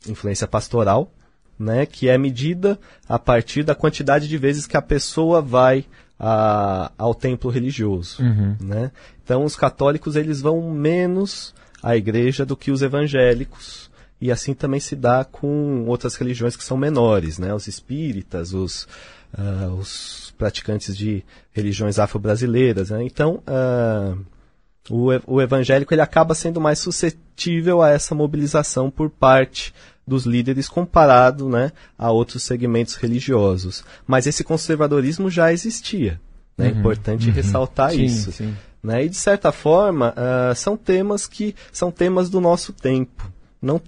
[0.09, 1.11] influência pastoral,
[1.59, 5.87] né, que é medida a partir da quantidade de vezes que a pessoa vai
[6.19, 8.23] a, ao templo religioso.
[8.23, 8.57] Uhum.
[8.61, 8.91] Né?
[9.23, 13.91] Então, os católicos eles vão menos à igreja do que os evangélicos.
[14.21, 17.53] E assim também se dá com outras religiões que são menores, né?
[17.53, 18.89] os espíritas, os,
[19.35, 22.91] uh, os praticantes de religiões afro-brasileiras.
[22.91, 23.03] Né?
[23.03, 24.19] Então, uh,
[24.89, 29.75] o, o evangélico ele acaba sendo mais suscetível a essa mobilização por parte
[30.07, 33.85] dos líderes comparado né, a outros segmentos religiosos.
[34.07, 36.21] Mas esse conservadorismo já existia.
[36.57, 36.69] Né?
[36.69, 37.35] É uhum, importante uhum.
[37.35, 38.33] ressaltar sim, isso.
[38.33, 38.57] Sim.
[38.83, 39.05] Né?
[39.05, 43.31] E de certa forma, uh, são temas que são temas do nosso tempo.
[43.61, 43.81] Não,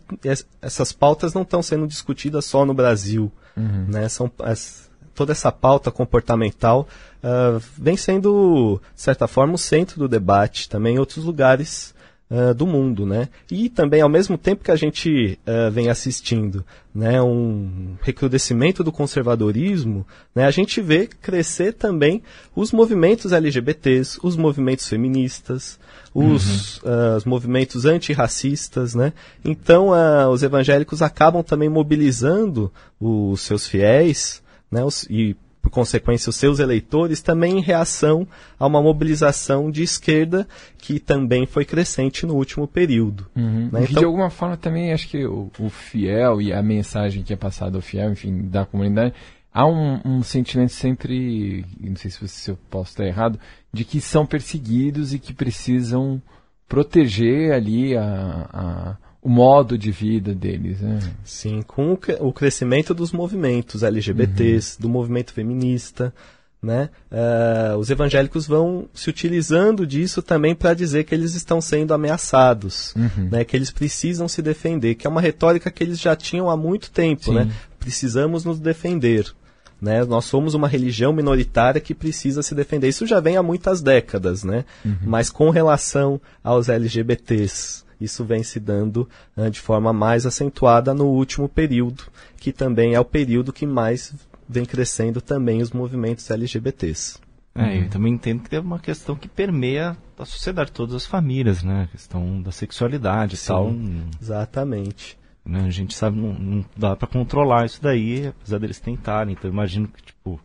[0.61, 3.31] essas pautas não estão sendo discutidas só no Brasil.
[3.57, 3.87] Uhum.
[3.89, 4.09] Né?
[4.09, 6.89] São, as, toda essa pauta comportamental
[7.23, 11.95] uh, vem sendo, de certa forma, o centro do debate também em outros lugares
[12.31, 13.29] uh, do mundo, né?
[13.51, 16.65] E também, ao mesmo tempo que a gente uh, vem assistindo
[16.95, 22.23] né, um recrudescimento do conservadorismo, né, a gente vê crescer também
[22.57, 25.79] os movimentos LGBTs, os movimentos feministas,
[26.15, 26.91] os, uhum.
[26.91, 29.13] uh, os movimentos antirracistas, né?
[29.45, 29.91] Então,
[30.31, 35.37] os evangélicos acabam também mobilizando os seus fiéis, né, os, e
[35.69, 38.27] por consequência, os seus eleitores, também em reação
[38.59, 43.27] a uma mobilização de esquerda que também foi crescente no último período.
[43.37, 43.69] Uhum.
[43.71, 43.85] Né?
[43.85, 47.37] Então, de alguma forma também acho que o, o, fiel e a mensagem que é
[47.37, 49.15] passada ao fiel, enfim, da comunidade,
[49.53, 53.39] há um, um sentimento sempre, não sei se, se eu posso estar errado,
[53.73, 56.21] de que são perseguidos e que precisam
[56.67, 60.81] proteger ali a, a o modo de vida deles.
[60.81, 60.99] Né?
[61.25, 64.83] Sim, com o, crescimento dos movimentos LGBTs, uhum.
[64.83, 66.13] do movimento feminista,
[66.61, 66.91] né?
[67.11, 72.95] Uh, os evangélicos vão se utilizando disso também para dizer que eles estão sendo ameaçados,
[72.97, 73.29] uhum.
[73.31, 73.45] né?
[73.45, 76.91] que eles precisam se defender, que é uma retórica que eles já tinham há muito
[76.91, 77.33] tempo.
[77.33, 77.49] Né?
[77.79, 79.33] Precisamos nos defender.
[79.81, 80.05] Né?
[80.05, 82.89] Nós somos uma religião minoritária que precisa se defender.
[82.89, 84.65] Isso já vem há muitas décadas, né?
[84.85, 84.97] Uhum.
[85.05, 91.07] mas com relação aos LGBTs, isso vem se dando uh, de forma mais acentuada no
[91.07, 92.05] último período,
[92.37, 94.15] que também é o período que mais
[94.49, 97.19] vem crescendo também os movimentos LGBTs.
[97.55, 101.63] É, eu também entendo que é uma questão que permeia a sociedade, todas as famílias,
[101.65, 101.85] né?
[101.85, 103.75] A questão da sexualidade e tal.
[104.23, 105.19] Exatamente.
[105.45, 105.65] Né?
[105.67, 109.33] A gente sabe, não, não dá para controlar isso daí, apesar deles tentarem.
[109.33, 110.41] Então, imagino que, tipo,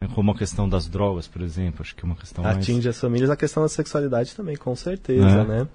[0.00, 2.86] é como a questão das drogas, por exemplo, acho que é uma questão Atinge mais...
[2.86, 5.44] as famílias, a questão da sexualidade também, com certeza, é.
[5.44, 5.68] né?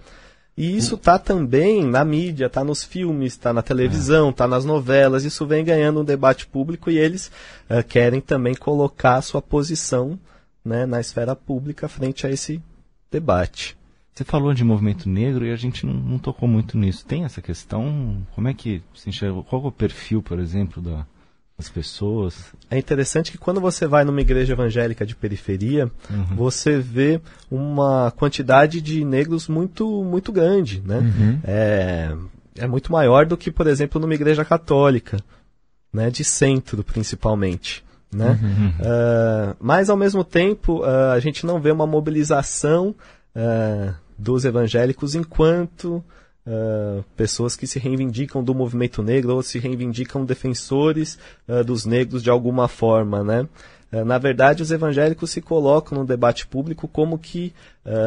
[0.57, 5.23] E isso está também na mídia, está nos filmes, está na televisão, está nas novelas.
[5.23, 7.31] Isso vem ganhando um debate público e eles
[7.69, 10.19] uh, querem também colocar a sua posição
[10.63, 12.61] né, na esfera pública frente a esse
[13.09, 13.77] debate.
[14.13, 17.05] Você falou de movimento negro e a gente não, não tocou muito nisso.
[17.05, 18.21] Tem essa questão?
[18.35, 19.41] Como é que se enxerga?
[19.43, 21.05] Qual é o perfil, por exemplo, da,
[21.57, 22.53] das pessoas?
[22.69, 26.35] É interessante que quando você vai numa igreja evangélica de periferia, uhum.
[26.35, 30.97] você vê uma quantidade de negros muito, muito grande, né?
[30.97, 31.39] Uhum.
[31.43, 32.15] É,
[32.57, 35.17] é muito maior do que, por exemplo, numa igreja católica,
[35.93, 36.09] né?
[36.09, 37.83] De centro, principalmente.
[38.13, 38.37] Né?
[38.41, 38.69] Uhum.
[38.69, 42.93] Uh, mas, ao mesmo tempo, uh, a gente não vê uma mobilização
[43.33, 46.03] uh, dos evangélicos enquanto
[46.45, 52.23] uh, pessoas que se reivindicam do movimento negro ou se reivindicam defensores uh, dos negros
[52.23, 53.47] de alguma forma, né?
[54.05, 57.53] Na verdade, os evangélicos se colocam no debate público como que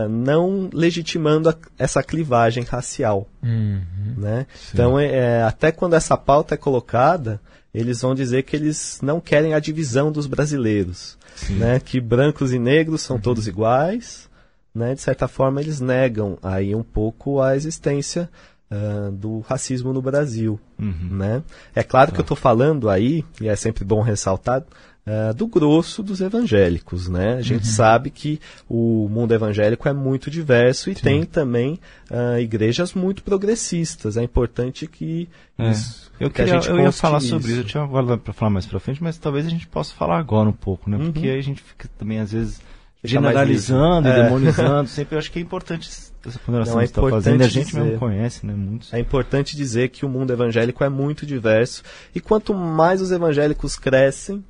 [0.08, 3.28] não legitimando a, essa clivagem racial.
[3.42, 3.82] Uhum.
[4.16, 4.46] Né?
[4.72, 7.38] Então, é, é, até quando essa pauta é colocada,
[7.74, 11.18] eles vão dizer que eles não querem a divisão dos brasileiros.
[11.50, 11.78] Né?
[11.80, 13.22] Que brancos e negros são uhum.
[13.22, 14.26] todos iguais,
[14.74, 18.28] né, de certa forma eles negam aí um pouco a existência
[18.70, 20.58] uh, do racismo no Brasil.
[20.78, 21.08] Uhum.
[21.10, 21.42] Né?
[21.74, 24.64] É claro que eu estou falando aí, e é sempre bom ressaltar,
[25.06, 27.08] uh, do grosso dos evangélicos.
[27.08, 27.34] Né?
[27.34, 27.72] A gente uhum.
[27.72, 31.02] sabe que o mundo evangélico é muito diverso e Sim.
[31.02, 31.78] tem também
[32.10, 34.16] uh, igrejas muito progressistas.
[34.16, 35.70] É importante que, é.
[35.70, 37.28] isso, eu, que queria, eu ia falar isso.
[37.28, 37.60] sobre isso.
[37.60, 40.48] Eu tinha agora para falar mais para frente, mas talvez a gente possa falar agora
[40.48, 40.98] um pouco, né?
[40.98, 41.32] Porque uhum.
[41.32, 42.60] aí a gente fica também às vezes
[43.04, 44.22] generalizando e é.
[44.24, 44.88] demonizando.
[44.90, 45.90] Sempre eu acho que é importante
[46.26, 47.42] essa ponderação não, é que está fazendo.
[47.42, 48.54] A gente dizer, mesmo conhece, né?
[48.54, 48.92] Muitos.
[48.92, 51.82] É importante dizer que o mundo evangélico é muito diverso
[52.14, 54.42] e quanto mais os evangélicos crescem,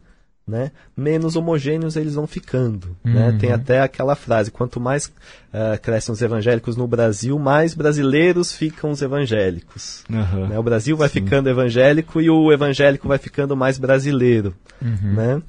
[0.46, 2.96] né, menos homogêneos eles vão ficando.
[3.02, 3.12] Né?
[3.12, 3.32] Uhum.
[3.32, 3.38] Né?
[3.40, 8.90] Tem até aquela frase: quanto mais uh, crescem os evangélicos no Brasil, mais brasileiros ficam
[8.90, 10.04] os evangélicos.
[10.10, 10.48] Uhum.
[10.48, 10.58] Né?
[10.58, 11.20] O Brasil vai Sim.
[11.20, 14.54] ficando evangélico e o evangélico vai ficando mais brasileiro.
[14.82, 15.14] Uhum.
[15.14, 15.42] Né?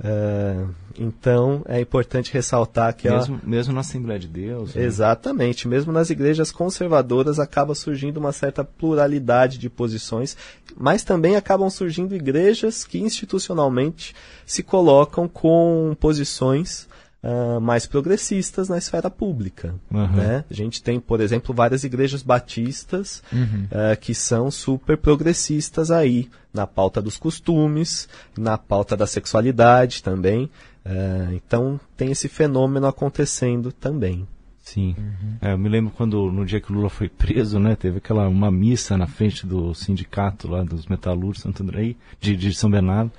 [0.00, 3.48] Uh, então é importante ressaltar que mesmo, a...
[3.48, 4.74] mesmo na Assembleia de Deus.
[4.74, 4.84] Né?
[4.84, 10.36] Exatamente, mesmo nas igrejas conservadoras acaba surgindo uma certa pluralidade de posições,
[10.76, 14.14] mas também acabam surgindo igrejas que institucionalmente
[14.46, 16.88] se colocam com posições
[17.22, 19.74] Uh, mais progressistas na esfera pública.
[19.90, 20.06] Uhum.
[20.12, 20.44] Né?
[20.48, 23.64] A gente tem, por exemplo, várias igrejas batistas uhum.
[23.64, 30.44] uh, que são super progressistas aí, na pauta dos costumes, na pauta da sexualidade também.
[30.84, 34.24] Uh, então tem esse fenômeno acontecendo também.
[34.66, 34.94] Sim.
[34.98, 35.36] Uhum.
[35.40, 38.28] É, eu me lembro quando no dia que o Lula foi preso, né, teve aquela
[38.28, 43.10] uma missa na frente do sindicato lá dos metalúrgicos Santo André, de, de São Bernardo.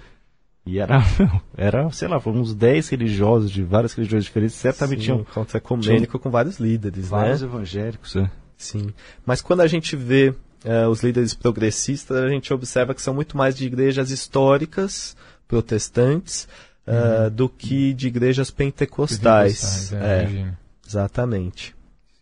[0.68, 1.02] E era,
[1.56, 5.20] era, sei lá, foram uns 10 religiosos de várias religiões diferentes, certamente Sim, tinham.
[5.22, 7.48] Encontro ecumênico com vários líderes, vários né?
[7.48, 8.30] evangélicos, é.
[8.58, 8.94] Sim.
[9.26, 10.30] Mas quando a gente vê
[10.66, 15.16] uh, os líderes progressistas, a gente observa que são muito mais de igrejas históricas,
[15.48, 16.48] protestantes,
[16.86, 17.32] uh, uhum.
[17.32, 19.90] do que de igrejas pentecostais.
[19.90, 20.54] pentecostais é, é
[20.86, 21.76] exatamente.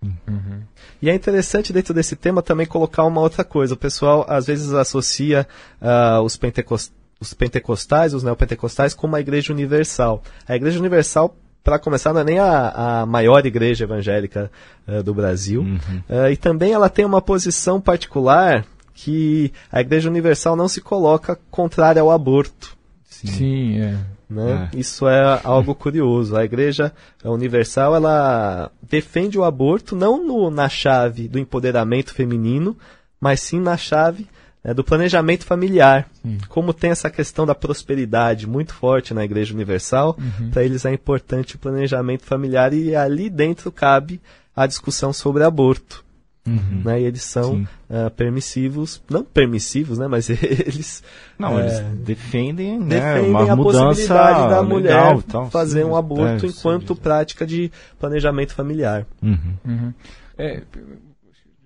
[0.04, 0.62] Uhum.
[1.02, 3.74] E é interessante dentro desse tema também colocar uma outra coisa.
[3.74, 5.48] O pessoal às vezes associa
[5.82, 10.22] uh, os pentecostais os pentecostais, os neopentecostais, como a Igreja Universal.
[10.48, 14.52] A Igreja Universal, para começar, não é nem a, a maior igreja evangélica
[14.88, 15.62] uh, do Brasil.
[15.62, 16.02] Uhum.
[16.10, 21.38] Uh, e também ela tem uma posição particular que a Igreja Universal não se coloca
[21.52, 22.78] contrária ao aborto.
[23.04, 23.98] Sim, Sim é.
[24.30, 24.70] Né?
[24.74, 24.80] É.
[24.80, 26.36] Isso é algo curioso.
[26.36, 26.92] A Igreja
[27.24, 32.76] Universal ela defende o aborto não no, na chave do empoderamento feminino,
[33.20, 34.28] mas sim na chave
[34.66, 36.10] é, do planejamento familiar.
[36.24, 36.40] Sim.
[36.50, 40.50] Como tem essa questão da prosperidade muito forte na Igreja Universal, uhum.
[40.50, 44.20] para eles é importante o planejamento familiar e ali dentro cabe
[44.56, 46.04] a discussão sobre aborto.
[46.48, 46.82] Uhum.
[46.84, 47.02] Né?
[47.02, 50.08] E eles são uh, permissivos, não permissivos, né?
[50.08, 51.04] Mas eles
[51.38, 55.90] não, é, eles defendem, né, defendem uma a mudança possibilidade da mulher tal, fazer sim,
[55.90, 59.06] um aborto é, enquanto prática de planejamento familiar.
[59.24, 59.56] Uhum.
[59.66, 59.94] Uhum.
[60.38, 60.62] É,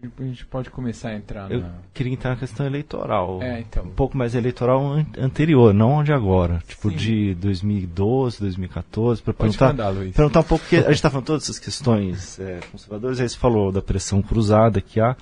[0.02, 3.42] a gente pode começar a entrar Eu queria entrar na questão eleitoral.
[3.42, 3.84] É, então.
[3.84, 6.64] Um pouco mais eleitoral an anterior, não de agora.
[6.68, 6.96] Tipo, Sim.
[6.96, 11.44] de 2012, 2014, para perguntar, mandar, perguntar um pouco, que a gente está falando todas
[11.44, 15.18] essas questões é, conservadoras, aí você falou da pressão cruzada que há,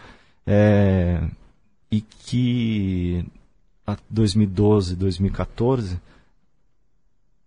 [0.46, 1.24] é,
[1.92, 3.26] e que
[3.86, 6.00] a 2012, 2014,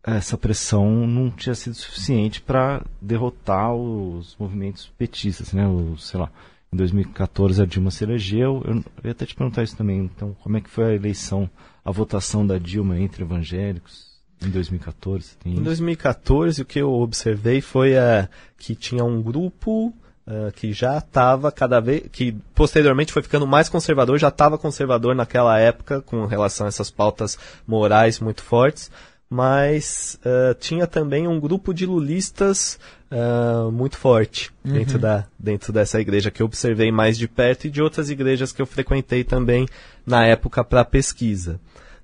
[0.03, 5.69] essa pressão não tinha sido suficiente para derrotar os movimentos petistas, né?
[5.69, 6.31] Os, sei lá,
[6.73, 8.63] em 2014 a Dilma se elegeu.
[8.65, 9.99] Eu, eu ia até te perguntar isso também.
[9.99, 11.51] Então, como é que foi a eleição,
[11.85, 14.11] a votação da Dilma entre evangélicos?
[14.43, 15.37] Em 2014?
[15.45, 19.89] em 2014, o que eu observei foi uh, que tinha um grupo
[20.27, 25.15] uh, que já estava cada vez, que posteriormente foi ficando mais conservador, já estava conservador
[25.15, 28.91] naquela época com relação a essas pautas morais muito fortes,
[29.29, 32.79] mas uh, tinha também um grupo de lulistas
[33.11, 34.73] uh, muito forte uhum.
[34.73, 38.53] dentro, da, dentro dessa igreja que eu observei mais de perto e de outras igrejas
[38.53, 39.67] que eu frequentei também
[40.07, 41.61] na época para pesquisa,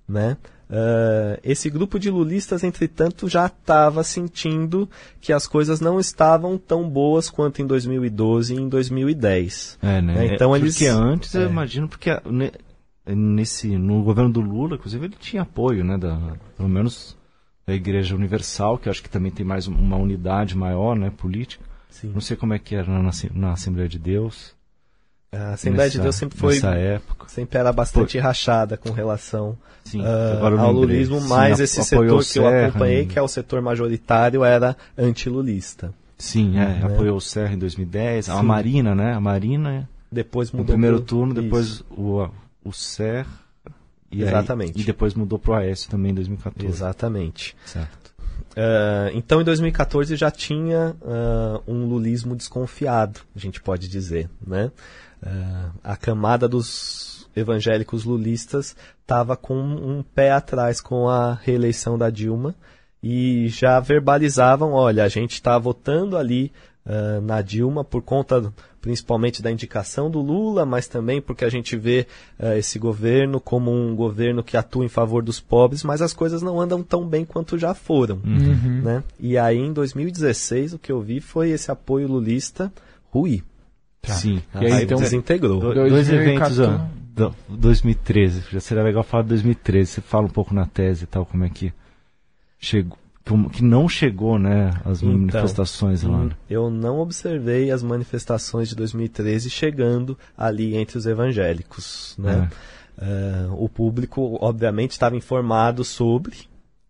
[0.08, 0.36] né?
[0.68, 4.90] Uh, esse grupo de lulistas, entretanto, já estava sentindo
[5.20, 9.78] que as coisas não estavam tão boas quanto em 2012 e em 2010.
[9.80, 10.14] É, né?
[10.14, 10.34] né?
[10.34, 10.74] Então é, eles.
[10.74, 11.44] Porque antes, é.
[11.44, 12.10] eu imagino, porque
[13.06, 15.96] nesse no governo do Lula, inclusive, ele tinha apoio, né?
[15.96, 17.15] Da, pelo menos
[17.66, 21.10] da Igreja Universal, que acho que também tem mais uma unidade maior, né?
[21.10, 21.64] Política.
[21.90, 22.12] Sim.
[22.14, 24.54] Não sei como é que era na, na Assembleia de Deus.
[25.32, 26.54] A Assembleia nessa, de Deus sempre foi.
[26.54, 27.28] Nessa época.
[27.28, 32.38] Sempre era bastante rachada com relação Sim, uh, ao lulismo, mas Sim, esse setor que
[32.38, 33.08] eu acompanhei, em...
[33.08, 35.92] que é o setor majoritário, era antilulista.
[36.16, 36.82] Sim, é, né?
[36.84, 38.30] apoiou o Serra em 2010, Sim.
[38.30, 39.12] a Marina, né?
[39.12, 39.88] A Marina.
[40.10, 40.64] Depois mudou.
[40.64, 41.06] No primeiro pro...
[41.06, 42.28] turno, depois o,
[42.64, 43.45] o Serra.
[44.10, 44.76] E Exatamente.
[44.76, 46.68] Aí, e depois mudou para o Aécio também em 2014.
[46.68, 47.56] Exatamente.
[47.64, 48.06] Certo.
[48.56, 54.72] Uh, então, em 2014 já tinha uh, um lulismo desconfiado, a gente pode dizer, né?
[55.22, 62.08] Uh, a camada dos evangélicos lulistas estava com um pé atrás com a reeleição da
[62.08, 62.54] Dilma
[63.02, 66.50] e já verbalizavam, olha, a gente está votando ali
[67.22, 68.52] na Dilma por conta
[68.86, 72.06] principalmente da indicação do Lula, mas também porque a gente vê
[72.38, 76.40] uh, esse governo como um governo que atua em favor dos pobres, mas as coisas
[76.40, 78.20] não andam tão bem quanto já foram.
[78.24, 78.82] Uhum.
[78.84, 79.02] Né?
[79.18, 82.72] E aí, em 2016, o que eu vi foi esse apoio lulista
[83.10, 83.42] ruir.
[84.00, 84.14] Tá.
[84.14, 84.40] Sim.
[84.54, 85.58] E aí, então, desintegrou.
[85.58, 88.44] Do, dois eventos, ó, do, 2013.
[88.52, 89.90] Já seria legal falar de 2013.
[89.90, 91.72] Você fala um pouco na tese e tal, como é que
[92.56, 92.96] chegou.
[93.52, 96.18] Que não chegou, né, as então, manifestações lá.
[96.18, 102.48] Hum, eu não observei as manifestações de 2013 chegando ali entre os evangélicos, né?
[102.52, 102.76] É.
[103.04, 106.36] Uh, o público, obviamente, estava informado sobre,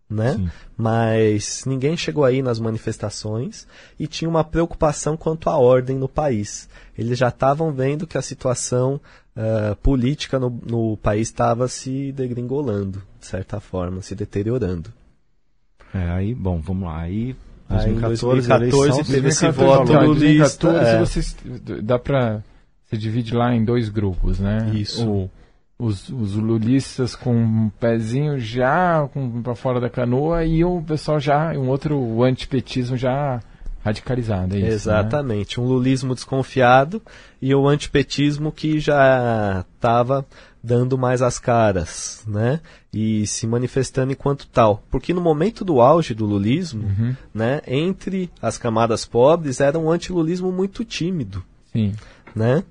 [0.09, 0.35] né?
[0.35, 0.49] Sim.
[0.77, 3.67] Mas ninguém chegou aí nas manifestações
[3.99, 6.69] e tinha uma preocupação quanto à ordem no país.
[6.97, 9.01] Eles já estavam vendo que a situação
[9.35, 14.93] uh, política no, no país estava se degringolando, de certa forma, se deteriorando.
[15.97, 17.01] É, aí, bom, vamos lá.
[17.01, 17.35] Aí,
[17.69, 20.99] 2014, aí 2014 teve esse voto no 2014, é.
[20.99, 22.41] você, dá para
[22.85, 24.71] você divide lá em dois grupos, né?
[24.73, 25.05] Isso.
[25.05, 25.29] O,
[25.79, 29.07] os, os lulistas com um pezinho já
[29.43, 33.41] para fora da canoa e o pessoal já, um outro o antipetismo já
[33.83, 34.55] radicalizado.
[34.55, 34.73] É isso, né?
[34.73, 35.65] Exatamente, né?
[35.65, 37.01] um lulismo desconfiado
[37.41, 40.25] e o antipetismo que já estava
[40.63, 42.59] dando mais as caras, né?
[42.99, 44.81] E se manifestando enquanto tal.
[44.89, 47.15] Porque no momento do auge do lulismo, uhum.
[47.31, 51.43] né, entre as camadas pobres era um antilulismo muito tímido.
[51.71, 51.93] Sim.
[52.35, 52.63] Né?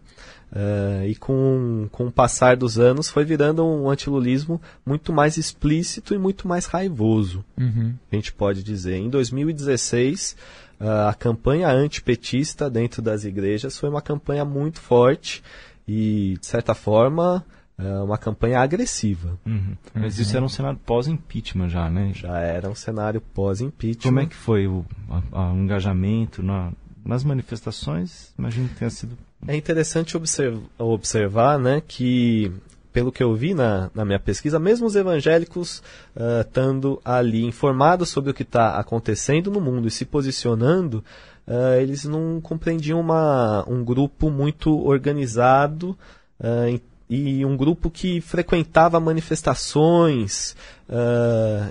[0.51, 6.15] Uh, e com, com o passar dos anos foi virando um antilulismo muito mais explícito
[6.15, 7.95] e muito mais raivoso, uhum.
[8.11, 8.97] a gente pode dizer.
[8.97, 10.37] Em 2016,
[10.81, 15.43] uh, a campanha antipetista dentro das igrejas foi uma campanha muito forte
[15.87, 17.45] e, de certa forma,
[17.79, 19.39] uma campanha agressiva.
[19.45, 19.77] Uhum.
[19.95, 22.13] Mas isso era um cenário pós-impeachment já, né?
[22.15, 24.11] Já era um cenário pós-impeachment.
[24.11, 26.73] Como é que foi o, a, a, o engajamento na,
[27.05, 28.33] nas manifestações?
[28.39, 32.51] Imagino que tenha sido é interessante observar, observar né, que,
[32.93, 35.83] pelo que eu vi na, na minha pesquisa, mesmo os evangélicos
[36.17, 41.05] uh, estando ali informados sobre o que está acontecendo no mundo e se posicionando,
[41.47, 45.97] uh, eles não compreendiam uma, um grupo muito organizado
[46.41, 50.57] uh, e um grupo que frequentava manifestações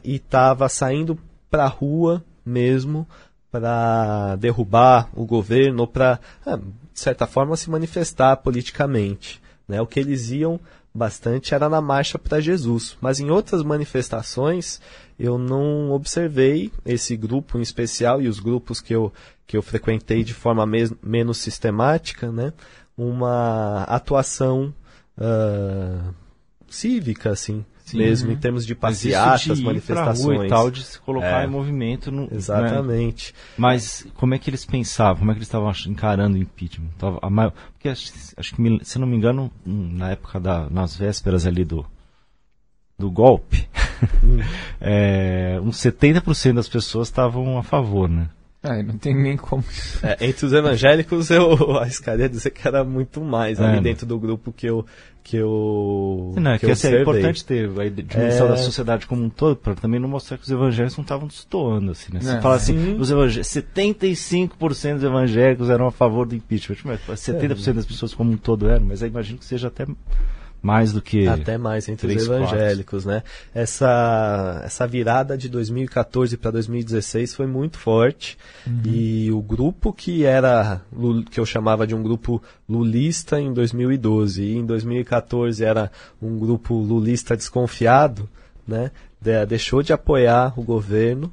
[0.03, 1.17] e estava saindo
[1.49, 3.07] para a rua mesmo
[3.51, 6.19] para derrubar o governo ou para
[6.95, 9.41] de certa forma, se manifestar politicamente.
[9.67, 9.81] Né?
[9.81, 10.57] O que eles iam
[10.93, 12.97] bastante era na marcha para Jesus.
[13.01, 14.79] Mas em outras manifestações
[15.19, 19.11] eu não observei esse grupo em especial e os grupos que eu,
[19.45, 20.65] que eu frequentei de forma
[21.03, 22.53] menos sistemática, né?
[22.97, 24.73] uma atuação
[25.17, 26.13] uh,
[26.67, 30.43] cívica, assim, Sim, mesmo em termos de passeatas, de manifestações.
[30.43, 32.11] e tal, de se colocar é, em movimento.
[32.11, 33.31] No, exatamente.
[33.33, 33.39] Né?
[33.57, 35.17] Mas como é que eles pensavam?
[35.19, 36.89] Como é que eles estavam encarando o impeachment?
[36.97, 41.45] Tava, maior, porque acho, acho, que, se não me engano, na época da, nas vésperas
[41.45, 41.85] ali do,
[42.97, 43.67] do golpe,
[44.23, 44.39] hum.
[44.81, 48.29] é, uns 70% das pessoas estavam a favor, né?
[48.65, 49.63] É, não tem nem como.
[50.03, 53.81] É, entre os evangélicos eu arriscaria dizer que era muito mais É, ali né?
[53.81, 54.85] dentro do grupo que eu
[55.23, 58.49] que eu Não, é que que eu assim, é importante ter a dimensão É.
[58.49, 61.91] da sociedade como um todo, para também não mostrar que os evangélicos não estavam destoando,
[61.91, 62.19] assim, né?
[62.21, 62.41] Você É.
[62.41, 62.97] fala assim, Sim.
[62.99, 66.77] os evangé 75% dos evangélicos eram a favor do impeachment.
[67.07, 69.87] Mas 70% das pessoas como um todo eram, mas eu imagino que seja até
[70.65, 71.27] mais do que...
[71.27, 73.21] Até mais entre os evangélicos, né?
[73.53, 78.37] Essa, essa virada de 2014 para 2016 foi muito forte
[78.83, 80.81] e o grupo que era
[81.29, 85.91] que eu chamava de um grupo lulista em 2012 e em 2014 era
[86.21, 88.27] um grupo lulista desconfiado,
[88.67, 88.91] né?
[89.21, 91.31] De- deixou de apoiar o governo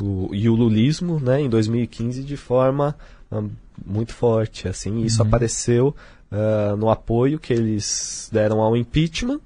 [0.00, 1.40] o- e o lulismo, né?
[1.40, 2.96] Em 2015 de forma
[3.30, 3.42] ah,
[3.84, 5.02] muito forte, assim.
[5.02, 5.94] Isso apareceu
[6.30, 9.40] ah, no apoio que eles deram ao impeachment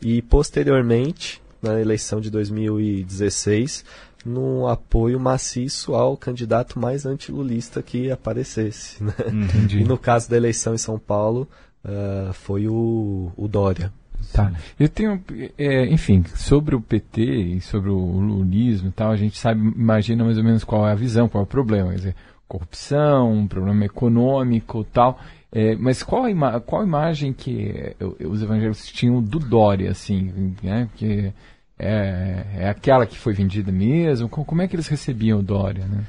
[0.00, 3.84] e posteriormente na eleição de 2016
[4.24, 9.02] no apoio maciço ao candidato mais antilulista que aparecesse.
[9.02, 9.14] Né?
[9.26, 9.78] Entendi.
[9.78, 11.48] E no caso da eleição em São Paulo
[11.84, 13.92] ah, foi o, o Dória.
[14.32, 14.52] Tá.
[14.78, 15.22] Eu tenho,
[15.58, 20.24] é, enfim, sobre o PT e sobre o lulismo e tal, a gente sabe, imagina
[20.24, 21.90] mais ou menos qual é a visão, qual é o problema.
[21.90, 25.18] Quer dizer, corrupção, um problema econômico tal.
[25.52, 27.96] É, mas qual a, ima qual a imagem que é,
[28.26, 30.88] os evangélicos tinham do Dória, assim, né?
[30.96, 31.32] Que
[31.78, 34.28] é, é aquela que foi vendida mesmo?
[34.28, 36.04] Co- Como é que eles recebiam o Dória, né?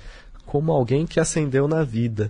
[0.45, 2.29] como alguém que ascendeu na vida.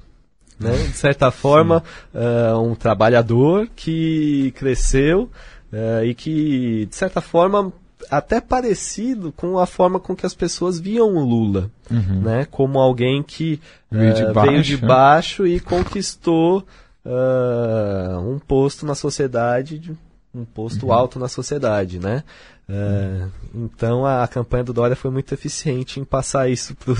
[0.59, 0.71] Né?
[0.73, 1.83] De certa forma,
[2.13, 5.27] ah, um trabalhador que cresceu
[5.73, 7.73] ah, e que, de certa forma,
[8.11, 11.71] até parecido com a forma com que as pessoas viam o Lula.
[11.89, 12.21] Uhum.
[12.21, 12.45] Né?
[12.51, 13.59] Como alguém que
[13.89, 14.87] Veio de ah, baixo, veio de né?
[14.87, 16.63] baixo e conquistou
[17.05, 19.97] ah, um posto na sociedade, de-
[20.33, 20.93] um posto Uhum.
[20.93, 22.23] alto na sociedade, né?
[22.69, 26.93] Ah, Então a, a campanha do Dória foi muito eficiente em passar isso para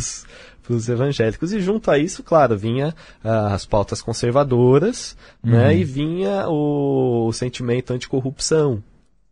[0.75, 1.53] os evangélicos.
[1.53, 2.93] E junto a isso, claro, vinha
[3.23, 5.67] ah, as pautas conservadoras, né?
[5.67, 5.71] Uhum.
[5.71, 8.83] E vinha o, o sentimento anticorrupção,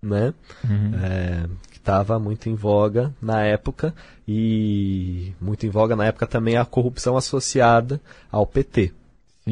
[0.01, 0.33] né?
[0.63, 0.91] Uhum.
[1.03, 3.93] É, que estava muito em voga na época
[4.27, 7.99] e muito em voga na época também a corrupção associada
[8.31, 8.93] ao PT,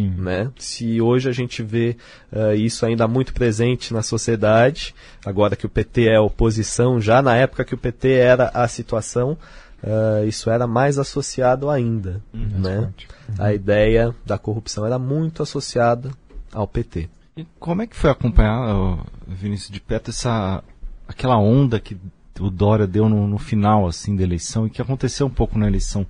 [0.01, 0.13] Sim.
[0.17, 0.51] né?
[0.57, 1.97] Se hoje a gente vê
[2.31, 4.93] eh, isso ainda muito presente na sociedade,
[5.25, 9.37] agora que o PT é oposição, já na época que o PT era a situação,
[9.83, 12.81] eh, isso era mais associado ainda, né?
[12.81, 13.07] forte.
[13.37, 16.11] A ideia da corrupção era muito associada
[16.53, 17.09] ao PT.
[17.35, 20.63] E como é que foi acompanhar, Vinícius de perto, essa,
[21.07, 21.95] aquela onda que
[22.39, 25.67] o Dória deu no, no final assim da eleição e que aconteceu um pouco na
[25.67, 26.05] eleição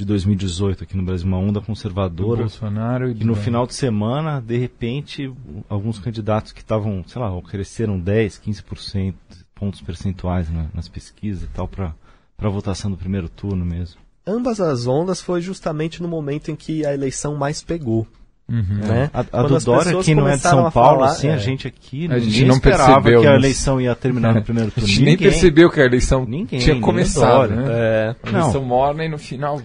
[0.00, 3.66] de 2018 aqui no Brasil, uma onda Do conservadora Bolsonaro e E do no final
[3.66, 5.30] de semana, de repente,
[5.68, 9.14] alguns candidatos que estavam, sei lá, cresceram 10, 15%
[9.54, 11.94] pontos percentuais na- nas pesquisas e tal para
[12.36, 14.00] para votação do primeiro turno mesmo.
[14.26, 18.06] Ambas as ondas foi justamente no momento em que a eleição mais pegou.
[18.50, 18.64] Uhum.
[18.86, 19.10] né?
[19.14, 20.98] A, a Quando do as Dória, pessoas que não é de começaram São a Paulo,
[21.00, 21.34] falar, assim, é.
[21.34, 24.68] a gente aqui A gente não esperava percebeu, que a eleição ia terminar no primeiro
[24.68, 24.88] A turno.
[24.88, 25.30] gente nem Ninguém.
[25.30, 27.56] percebeu que a eleição Ninguém, tinha começado, Dória.
[27.56, 27.66] né?
[27.70, 28.40] É, A Não.
[28.40, 29.60] eleição morna e no final...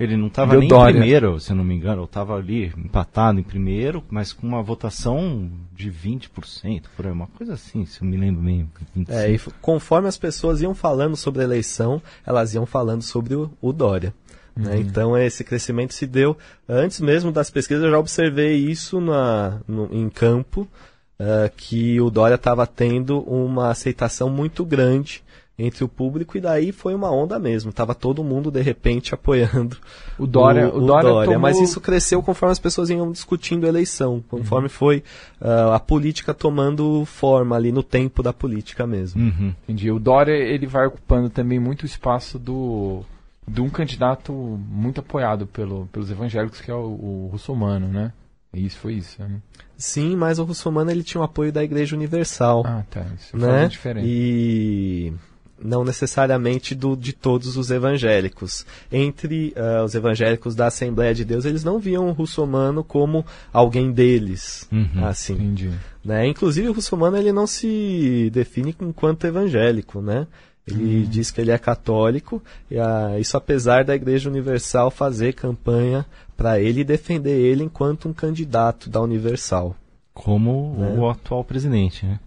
[0.00, 0.90] Ele não estava nem Dória.
[0.90, 4.44] em primeiro, se eu não me engano, ou estava ali empatado em primeiro, mas com
[4.48, 6.28] uma votação de 20%,
[6.96, 8.68] por aí, uma coisa assim, se eu me lembro bem.
[8.96, 9.12] 25.
[9.12, 13.50] é, e conforme as pessoas iam falando sobre a eleição, elas iam falando sobre o,
[13.60, 14.12] o Dória.
[14.56, 14.78] Né?
[14.78, 16.36] Então esse crescimento se deu
[16.68, 17.84] antes mesmo das pesquisas.
[17.84, 20.68] Eu já observei isso na, no- em campo,
[21.18, 25.22] eh, que o Dória estava tendo uma aceitação muito grande
[25.58, 27.72] entre o público e daí foi uma onda mesmo.
[27.72, 29.76] Tava todo mundo de repente apoiando
[30.18, 31.38] O Dória, o, Dória, tomou...
[31.38, 35.04] mas isso cresceu conforme as pessoas iam discutindo a eleição, conforme foi
[35.40, 39.22] ah, a política tomando forma ali no tempo da política mesmo.
[39.22, 39.54] Uhum.
[39.64, 39.90] Entendi.
[39.90, 43.04] O Dória, ele vai ocupando também muito espaço do
[43.46, 48.12] de um candidato muito apoiado pelo, pelos evangélicos, que é o, o russomano, né?
[48.54, 49.40] E isso foi isso, né?
[49.78, 53.04] Sim, mas o Russomano ele tinha o apoio da Igreja Universal, Ah, tá.
[53.18, 53.64] Isso né?
[53.64, 54.06] a diferença.
[54.06, 55.12] E
[55.58, 58.66] não necessariamente do, de todos os evangélicos.
[58.92, 63.90] Entre ah, os evangélicos da Assembleia de Deus, eles não viam o Russomano como alguém
[63.90, 65.04] deles, Uhum.
[65.06, 65.32] assim.
[65.34, 65.70] Entendi.
[66.04, 66.26] né?
[66.26, 70.26] Inclusive o russomano ele não se define enquanto evangélico, né?
[70.66, 72.40] Ele diz que ele é católico,
[72.70, 76.06] e, ah, isso apesar da Igreja Universal fazer campanha
[76.36, 79.76] para ele e defender ele enquanto um candidato da Universal.
[80.14, 80.94] Como Né?
[80.96, 82.20] o atual presidente, né?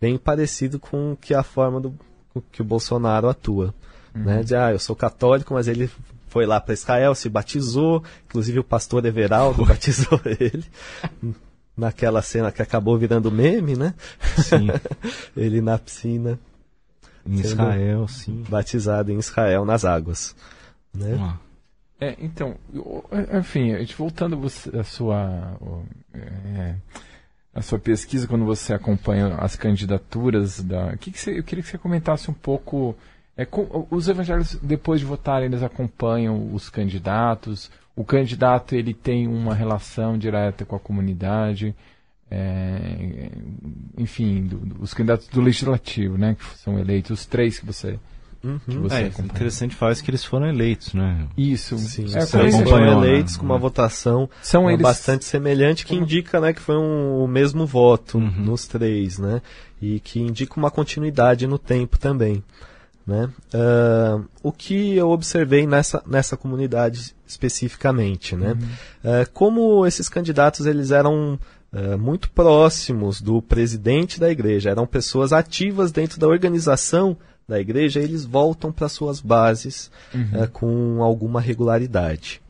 [0.00, 1.94] Bem parecido com que a forma do
[2.50, 3.74] que o Bolsonaro atua.
[4.14, 4.42] Né?
[4.42, 5.90] De, ah, eu sou católico, mas ele
[6.28, 10.64] foi lá para Israel, se batizou, inclusive o pastor Everaldo batizou ele.
[11.76, 13.94] Naquela cena que acabou virando meme, né?
[14.38, 14.68] Sim.
[15.36, 16.38] ele na piscina,
[17.26, 18.44] Em Israel, sim.
[18.48, 20.34] batizado em Israel nas águas.
[20.94, 21.34] Né?
[22.00, 23.04] É, então, eu-
[23.38, 25.56] enfim, a gente voltando você, a sua
[26.14, 26.74] é,
[27.54, 31.68] a sua pesquisa quando você acompanha as candidaturas da, que que você- eu queria que
[31.70, 32.96] você comentasse um pouco
[33.36, 39.26] é, com- os evangélicos depois de votarem eles acompanham os candidatos, o candidato ele tem
[39.28, 41.74] uma relação direta com a comunidade,
[42.30, 43.30] é,
[43.98, 47.98] enfim, do- do- os candidatos do legislativo, né, que são eleitos, os três que você
[48.42, 49.26] que você É, acompanha.
[49.34, 51.26] interessante falar isso que eles foram eleitos, né?
[51.36, 52.92] Isso, Sim, é, foram né?
[52.92, 57.22] eleitos com uma votação São é, eles bastante semelhante, que indica né, que foi um,
[57.22, 58.30] o mesmo voto Uhum.
[58.30, 59.42] nos três, né?
[59.82, 62.42] E que indica uma continuidade no tempo também.
[63.06, 63.28] Né?
[63.52, 68.56] Ah, o que eu observei nessa, nessa comunidade especificamente, né?
[69.04, 71.38] Ah, como esses candidatos eles eram
[71.72, 77.16] ah, muito próximos do presidente da igreja, eram pessoas ativas dentro da organização
[77.48, 79.90] da igreja, eles voltam para suas bases
[80.34, 82.40] ah, com alguma regularidade.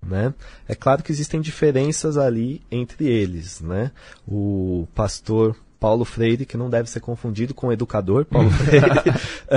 [0.00, 0.32] Né?
[0.68, 3.60] É claro que existem diferenças ali entre eles.
[3.60, 3.90] Né?
[4.26, 8.86] O pastor Paulo Freire, que não deve ser confundido com o educador Paulo Freire,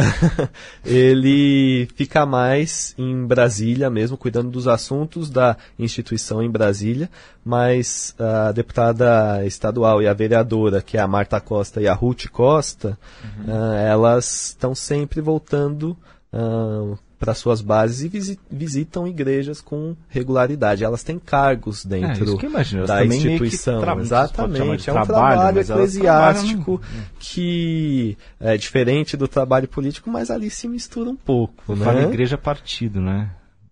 [0.85, 7.09] ele fica mais em Brasília mesmo, cuidando dos assuntos da instituição em Brasília,
[7.43, 12.27] mas a deputada estadual e a vereadora, que é a Marta Costa e a Ruth
[12.27, 12.97] Costa,
[13.47, 15.97] ah, elas estão sempre voltando
[17.21, 20.83] para suas bases e visi- visitam igrejas com regularidade.
[20.83, 22.79] Elas têm cargos É, dentro imagino.
[22.81, 23.99] Elas da instituição.
[23.99, 24.89] Exatamente.
[24.89, 30.67] É um trabalho, trabalho eclesiástico trabalham que é diferente do trabalho político, mas ali se
[30.67, 31.75] mistura um pouco.
[31.75, 31.85] Né?
[31.85, 33.29] fala igreja partido, né?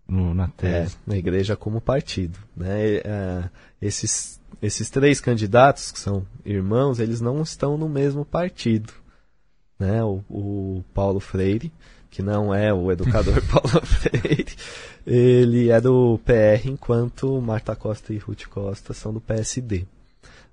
[0.07, 0.47] No- na É,
[0.81, 0.97] tese.
[1.07, 2.37] na igreja como partido.
[2.55, 2.97] Né?
[3.03, 3.43] É,
[3.81, 8.93] esses, esses três candidatos, que são irmãos, eles não estão no mesmo partido.
[9.79, 10.03] Né?
[10.03, 11.71] O, o Paulo Freire,
[12.09, 14.55] que não é o educador Paulo Freire,
[15.05, 19.85] ele é do PR, enquanto Marta Costa e Ruth Costa são do PSD.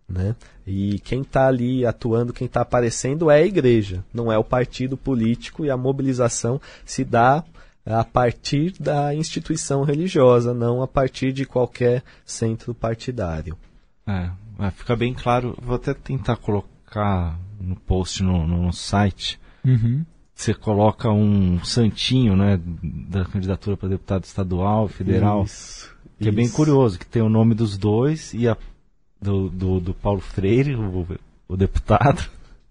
[0.08, 0.36] Né?
[0.66, 4.96] E quem está ali atuando, quem está aparecendo é a igreja, não é o partido
[4.96, 7.42] político e a mobilização se dá
[7.84, 13.56] a partir da instituição religiosa, não a partir de qualquer centro partidário.
[14.06, 15.56] É, vai ficar bem claro.
[15.60, 19.40] Vou até tentar colocar no post no, no site.
[19.64, 20.04] Uhum.
[20.36, 22.60] Você coloca um santinho, né?
[23.08, 25.44] Da candidatura para deputado estadual, federal.
[25.44, 26.54] Isso, Que é bem isso.
[26.54, 28.54] curioso, que tem o nome dos dois e a
[29.18, 31.06] do, do, do Paulo Freire, o,
[31.48, 32.22] o deputado,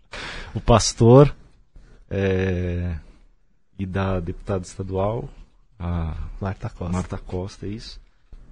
[0.53, 1.36] o pastor,
[2.07, 2.97] é,
[3.80, 5.28] e da deputada estadual,
[5.80, 6.93] a Marta Costa.
[6.93, 7.99] Marta Costa, isso.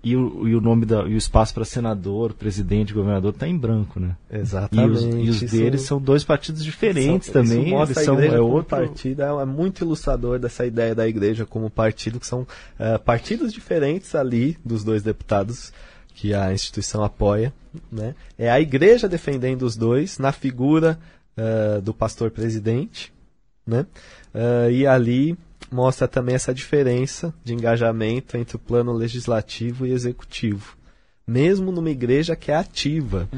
[0.03, 3.57] E o, e o nome da, e o espaço para senador, presidente, governador está em
[3.57, 4.17] branco, né?
[4.29, 4.91] E Exatamente.
[4.91, 7.69] os, e os isso- deles são dois partidos diferentes isso também.
[7.69, 11.69] mostra Eles são é outro partido, é, é muito ilustrador dessa ideia da igreja como
[11.69, 12.45] partido, que são
[12.77, 15.71] eh, partidos diferentes ali dos dois deputados
[16.13, 17.53] que a instituição apoia.
[17.89, 18.13] Né?
[18.37, 20.99] É a igreja defendendo os dois na figura
[21.37, 23.13] eh, do pastor presidente.
[23.65, 23.85] Né?
[24.33, 25.37] Eh, e ali
[25.71, 30.75] mostra também essa diferença de engajamento entre o plano legislativo e executivo.
[31.25, 33.29] Mesmo numa igreja que é ativa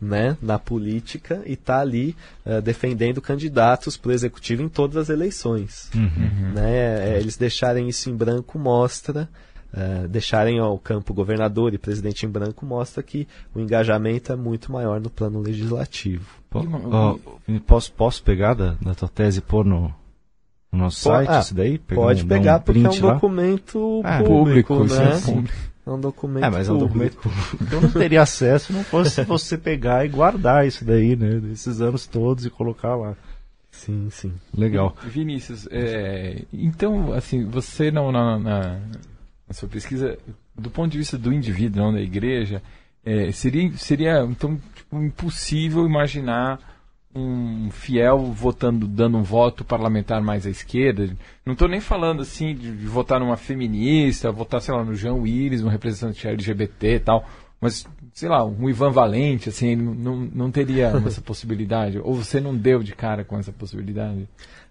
[0.00, 2.14] né, na política e está ali
[2.44, 5.90] eh, defendendo candidatos para o executivo em todas as eleições.
[5.94, 6.52] Uhum.
[6.54, 7.14] Né?
[7.14, 9.30] É, Eles deixarem isso em branco mostra,
[9.72, 14.70] eh, deixarem o campo governador e presidente em branco mostra que o engajamento é muito
[14.70, 16.26] maior no plano legislativo.
[17.66, 19.94] Posso, posso pegar da, da tua tese e pôr no,
[20.72, 21.78] no nosso Po- site ah, isso daí?
[21.78, 23.12] Pegar Pode um- pegar um porque é um lá?
[23.14, 25.12] documento Ah, público, público, né?
[25.16, 25.54] sim, público.
[25.84, 27.16] É um documento É, mas é um público.
[27.16, 27.16] documento
[27.56, 27.74] público.
[27.74, 31.40] Eu não teria acesso se não fosse você pegar e guardar isso daí, né?
[31.40, 33.14] Desses anos todos e colocar lá.
[33.70, 34.32] Sim, sim.
[34.56, 34.94] Legal.
[35.04, 38.62] Vinícius, é, então, assim, você não, na, na,
[39.48, 40.16] na sua pesquisa,
[40.56, 42.62] do ponto de vista do indivíduo, não da igreja,
[43.04, 46.60] é, seria, seria então tipo, impossível imaginar
[47.14, 51.10] um fiel votando, dando um voto parlamentar mais à esquerda.
[51.44, 55.20] Não estou nem falando assim de, de votar numa feminista, votar, sei lá, no João
[55.20, 57.26] Willis, um representante LGBT e tal,
[57.60, 61.98] mas, sei lá, um Ivan Valente, assim, ele não, não, teria essa possibilidade?
[61.98, 64.28] Ou você não deu de cara com essa possibilidade?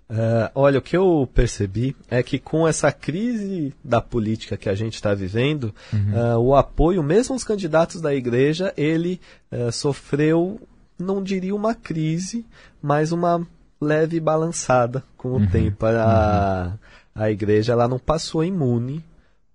[0.10, 4.76] Ah, olha, o que eu percebi é que com essa crise da política que a
[4.76, 5.74] gente está vivendo,
[6.14, 10.60] ah, o apoio, mesmo os candidatos da igreja, ele ah, sofreu,
[11.02, 12.46] não diria uma crise,
[12.82, 13.46] mas uma
[13.80, 15.86] leve balançada com o tempo.
[15.86, 16.78] A,
[17.16, 19.04] a igreja ela não passou imune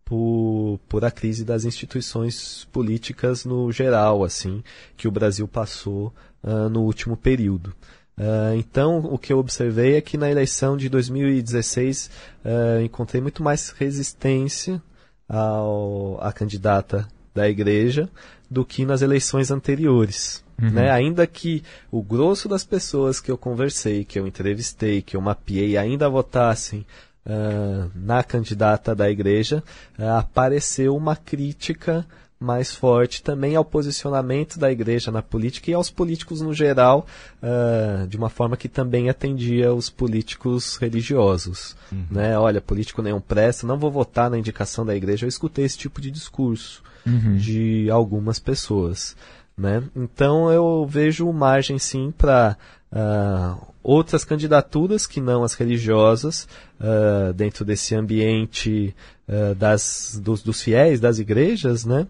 [0.04, 4.62] por, por a crise das instituições políticas no geral, assim,
[4.96, 7.74] que o Brasil passou ah, no último período.
[8.16, 12.10] Ah, então, o que eu observei é que na eleição de 2016
[12.44, 14.80] ah, encontrei muito mais resistência
[15.28, 18.08] ao, à candidata da igreja
[18.50, 20.44] do que nas eleições anteriores.
[20.60, 20.70] Uhum.
[20.70, 20.90] Né?
[20.90, 25.76] Ainda que o grosso das pessoas que eu conversei, que eu entrevistei, que eu mapeei,
[25.76, 26.86] ainda votassem
[27.26, 29.62] uh, na candidata da igreja,
[29.98, 32.06] uh, apareceu uma crítica
[32.38, 37.06] mais forte também ao posicionamento da igreja na política e aos políticos no geral,
[37.42, 41.74] uh, de uma forma que também atendia os políticos religiosos.
[41.90, 42.06] Uhum.
[42.10, 42.38] Né?
[42.38, 45.24] Olha, político nenhum presta, não vou votar na indicação da igreja.
[45.24, 47.36] Eu escutei esse tipo de discurso uhum.
[47.36, 49.16] de algumas pessoas.
[49.56, 49.82] Né?
[49.96, 52.58] Então eu vejo margem sim para
[52.92, 56.46] uh, outras candidaturas que não as religiosas
[56.78, 58.94] uh, dentro desse ambiente
[59.26, 62.06] uh, das, dos, dos, fiéis, das igrejas, né?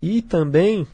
[0.00, 0.86] e também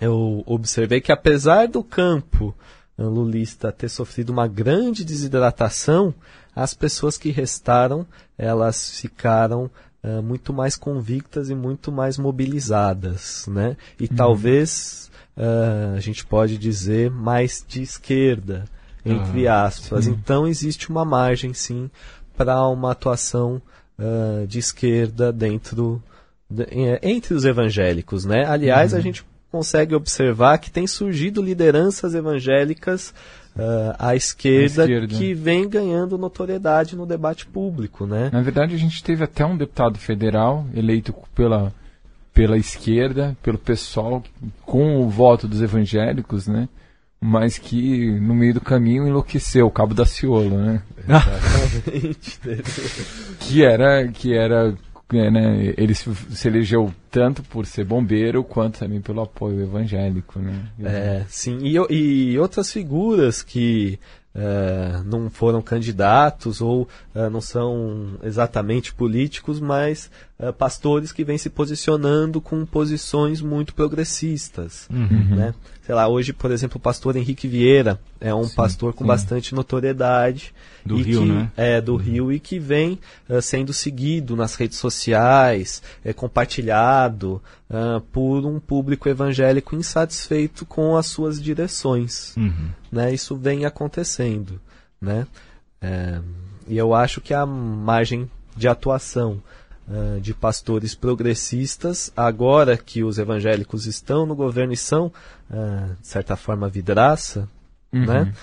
[0.00, 2.52] eu observei que apesar do campo
[2.96, 6.12] lulista ter sofrido uma grande desidratação,
[6.54, 8.04] as pessoas que restaram
[8.36, 9.70] elas ficaram
[10.02, 13.76] uh, muito mais convictas e muito mais mobilizadas, né?
[13.98, 14.16] E uhum.
[14.16, 18.64] talvez uh, a gente pode dizer mais de esquerda,
[19.04, 20.04] entre ah, aspas.
[20.04, 20.12] Sim.
[20.12, 21.90] Então existe uma margem, sim,
[22.36, 23.60] para uma atuação
[23.98, 26.02] uh, de esquerda dentro
[26.48, 26.66] de,
[27.02, 28.44] entre os evangélicos, né?
[28.46, 28.98] Aliás, uhum.
[28.98, 33.14] a gente consegue observar que tem surgido lideranças evangélicas
[33.56, 38.30] uh, à, esquerda, à, esquerda, que vem ganhando notoriedade no debate público, né?
[38.32, 41.72] Na verdade, a gente teve até um deputado federal eleito pela,
[42.32, 44.22] pela esquerda, pelo pessoal,
[44.64, 46.68] com o voto dos evangélicos, né?
[47.20, 50.82] Mas que no meio do caminho enlouqueceu, o Cabo da Ciolo, né?
[51.08, 52.40] Exatamente.
[53.40, 54.72] que era que era
[55.10, 60.68] né, ele se, se, elegeu tanto por ser bombeiro quanto também pelo apoio evangélico, né?
[60.82, 61.58] É, sim.
[61.62, 63.98] E, e outras figuras que
[64.34, 71.38] é, não foram candidatos ou é, não são exatamente políticos, mas é, pastores que vêm
[71.38, 74.88] se posicionando com posições muito progressistas.
[74.90, 75.36] Uhum.
[75.36, 75.54] Né?
[75.88, 79.08] Sei lá, hoje, por exemplo, o pastor Henrique Vieira é um sim, pastor com sim.
[79.08, 80.52] bastante notoriedade.
[80.84, 81.52] Do Rio, que, né?
[81.56, 81.98] É, do uhum.
[81.98, 88.60] Rio e que vem uh, sendo seguido nas redes sociais, é, compartilhado uh, por um
[88.60, 92.36] público evangélico insatisfeito com as suas direções.
[92.36, 92.68] Uhum.
[92.92, 93.14] Né?
[93.14, 94.60] Isso vem acontecendo.
[95.00, 95.26] Né?
[95.80, 96.20] É,
[96.66, 99.42] e eu acho que a margem de atuação
[99.88, 105.12] uh, de pastores progressistas, agora que os evangélicos estão no governo e são,
[106.00, 107.48] de certa forma, vidraça,
[107.92, 108.04] uhum.
[108.04, 108.34] né?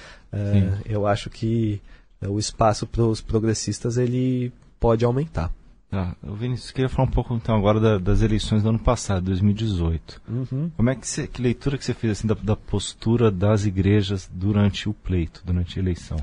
[0.85, 1.79] eu acho que
[2.21, 5.51] o espaço para os progressistas ele pode aumentar.
[5.91, 10.21] Ah, Vinícius, queria falar um pouco então agora da, das eleições do ano passado, 2018.
[10.27, 10.71] Uhum.
[10.75, 14.29] Como é que, você, que leitura que você fez assim da, da, postura das igrejas
[14.33, 16.17] durante o pleito, durante a eleição?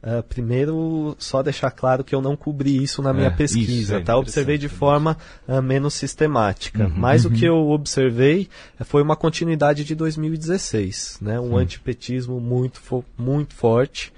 [0.00, 3.94] Uh, primeiro, só deixar claro que eu não cobri isso na é, minha pesquisa, isso,
[3.94, 4.16] é tá?
[4.16, 5.16] Observei de forma
[5.48, 6.84] uh, menos sistemática.
[6.84, 7.32] Uhum, Mas uhum.
[7.32, 8.48] o que eu observei
[8.84, 11.40] foi uma continuidade de 2016, né?
[11.40, 11.58] Um Sim.
[11.58, 12.80] antipetismo muito,
[13.18, 14.12] muito forte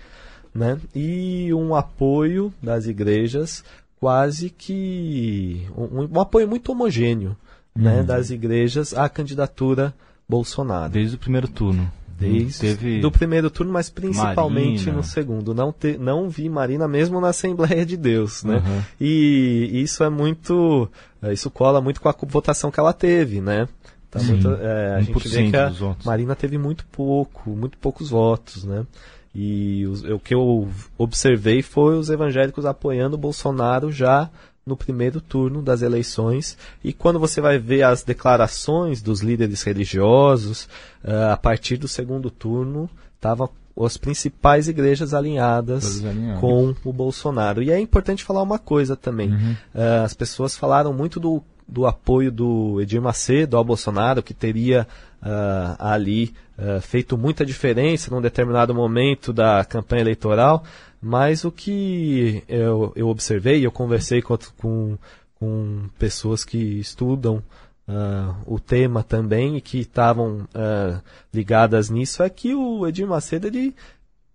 [0.54, 0.78] né?
[0.94, 3.64] E um apoio das igrejas
[3.98, 7.36] quase que um, um apoio muito homogêneo,
[7.74, 8.04] né, uhum.
[8.04, 9.94] das igrejas à candidatura
[10.28, 10.92] Bolsonaro.
[10.92, 11.90] Desde o primeiro turno.
[12.20, 13.00] Desde Teve...
[13.00, 14.96] do primeiro turno, mas principalmente Marina.
[14.98, 15.54] no segundo.
[15.54, 18.56] Não, te, não vi Marina mesmo na Assembleia de Deus, né?
[18.56, 18.82] Uhum.
[19.00, 20.88] E isso é muito,
[21.32, 23.66] isso cola muito com a votação que ela teve, né?
[24.10, 25.72] Tá muito, é, a gente vê que a
[26.04, 28.84] Marina teve muito pouco, muito poucos votos, né?
[29.32, 30.68] E os, o que eu
[30.98, 34.28] observei foi os evangélicos apoiando o Bolsonaro já
[34.70, 36.56] no primeiro turno das eleições.
[36.82, 40.64] E quando você vai ver as declarações dos líderes religiosos,
[41.04, 43.50] uh, a partir do segundo turno, estavam
[43.84, 46.02] as principais igrejas alinhadas
[46.40, 47.62] com o Bolsonaro.
[47.62, 49.30] E é importante falar uma coisa também.
[49.30, 49.56] Uhum.
[49.74, 54.86] Uh, as pessoas falaram muito do, do apoio do Edir Macedo ao Bolsonaro, que teria
[55.22, 60.64] uh, ali uh, feito muita diferença num determinado momento da campanha eleitoral,
[61.00, 64.98] mas o que eu, eu observei, eu conversei com, com,
[65.34, 67.42] com pessoas que estudam
[67.88, 71.02] Uh, o tema também e que estavam uh,
[71.34, 73.74] ligadas nisso é que o Edir Macedo ele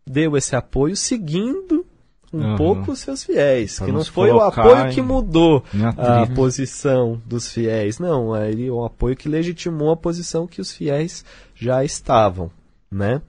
[0.06, 1.86] deu esse apoio seguindo
[2.34, 2.55] um uhum.
[2.55, 5.63] pouco os seus fiéis, pra que não foi o apoio que mudou
[5.97, 10.71] a posição dos fiéis, não, é ele um apoio que legitimou a posição que os
[10.71, 11.23] fiéis
[11.55, 12.51] já estavam,
[12.91, 13.21] né?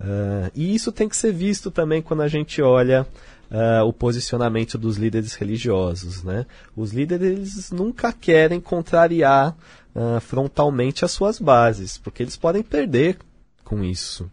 [0.00, 3.06] Uh, e isso tem que ser visto também quando a gente olha
[3.50, 6.46] uh, o posicionamento dos líderes religiosos, né?
[6.76, 9.56] Os líderes nunca querem contrariar
[9.94, 13.18] uh, frontalmente as suas bases, porque eles podem perder
[13.64, 14.30] com isso,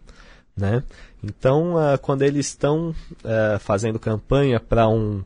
[0.56, 0.82] né?
[1.26, 5.24] Então, uh, quando eles estão uh, fazendo campanha para um,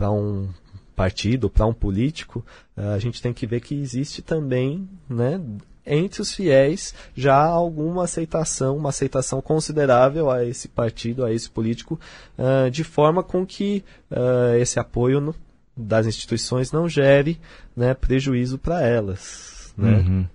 [0.00, 0.48] um
[0.96, 2.44] partido, para um político,
[2.76, 5.40] a gente tem que ver que existe também, né,
[5.84, 11.98] entre os fiéis já alguma aceitação, uma aceitação considerável a esse partido, a esse político,
[12.38, 15.34] uh, de forma com que uh, esse apoio no,
[15.76, 17.38] das instituições não gere
[17.76, 19.72] né, prejuízo para elas.
[19.76, 19.98] Né?
[19.98, 20.26] Uhum.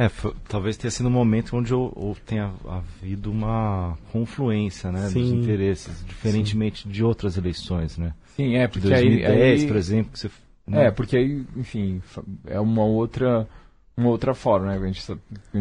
[0.00, 0.10] É,
[0.48, 6.02] talvez tenha sido um momento onde eu, eu tenha havido uma confluência né, dos interesses,
[6.06, 6.88] diferentemente Sim.
[6.88, 8.14] de outras eleições, né?
[8.34, 10.30] Sim, é, porque de 2010, aí, aí, por exemplo, que você...
[10.66, 10.86] Né?
[10.86, 12.00] É, porque aí, enfim,
[12.46, 13.46] é uma outra
[13.94, 14.78] uma outra forma, né?
[14.78, 15.16] A gente está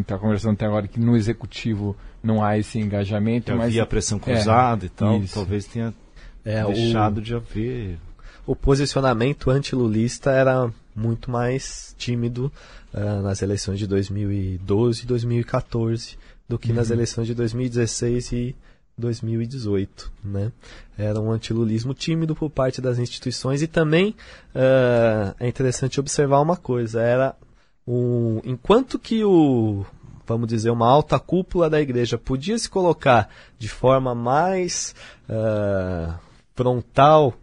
[0.05, 3.51] tá conversando até agora que no executivo não há esse engajamento.
[3.51, 5.33] mas havia pressão é, cruzada é, e tal, isso.
[5.33, 5.93] talvez tenha
[6.45, 7.97] é, deixado o, de haver.
[8.47, 12.51] O posicionamento antilulista era muito mais tímido
[12.93, 16.75] uh, nas eleições de 2012 e 2014 do que uhum.
[16.75, 18.55] nas eleições de 2016 e
[18.97, 20.51] 2018, né?
[20.97, 24.09] Era um antilulismo tímido por parte das instituições e também
[24.53, 27.35] uh, é interessante observar uma coisa, era
[27.87, 29.85] um, enquanto que o
[30.27, 34.93] vamos dizer, uma alta cúpula da igreja podia se colocar de forma mais
[35.27, 36.13] uh,
[36.53, 37.33] frontal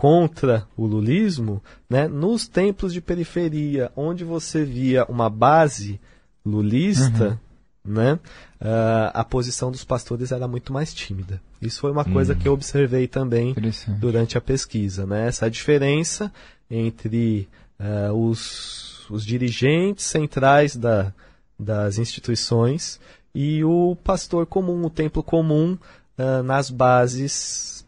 [0.00, 6.00] contra o lulismo, né, nos templos de periferia, onde você via uma base
[6.42, 7.38] lulista,
[7.84, 7.92] uhum.
[7.92, 11.38] né, uh, a posição dos pastores era muito mais tímida.
[11.60, 12.14] Isso foi uma uhum.
[12.14, 13.54] coisa que eu observei também
[13.98, 16.32] durante a pesquisa, né, essa diferença
[16.70, 17.46] entre
[17.78, 21.12] uh, os os dirigentes centrais da,
[21.58, 22.98] das instituições
[23.34, 25.76] e o pastor comum, o templo comum,
[26.16, 27.79] uh, nas bases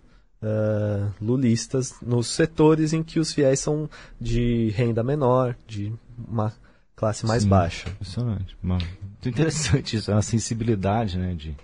[0.42, 3.88] uh, lulistas, nos setores em que os fiéis são
[4.20, 5.92] de renda menor, de
[6.28, 6.52] uma
[6.96, 7.88] classe mais Sim, baixa.
[7.88, 8.56] Impressionante.
[8.62, 11.56] Muito interessante isso, a sensibilidade, né, de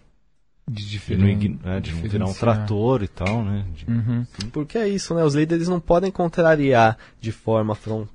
[0.71, 3.65] de, diferente, de, não, é, de não virar um trator e tal, né?
[3.75, 3.91] De...
[3.91, 4.27] Uhum.
[4.53, 5.25] Porque é isso, né?
[5.25, 8.13] Os líderes não podem contrariar de forma frontal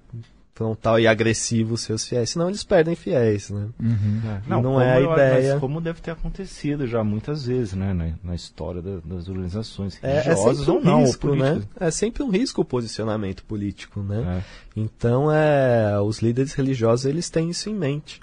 [0.53, 3.69] frontal e agressivo seus fiéis, senão eles perdem fiéis, né?
[3.79, 4.21] Uhum.
[4.25, 4.41] É.
[4.47, 5.53] Não, não é a ideia.
[5.53, 9.99] Mas como deve ter acontecido já muitas vezes, né, na, na história da, das organizações
[10.03, 11.61] é, é sempre um não, risco, né?
[11.79, 14.41] É sempre um risco o posicionamento político, né?
[14.41, 14.79] É.
[14.79, 18.21] Então, é, os líderes religiosos eles têm isso em mente.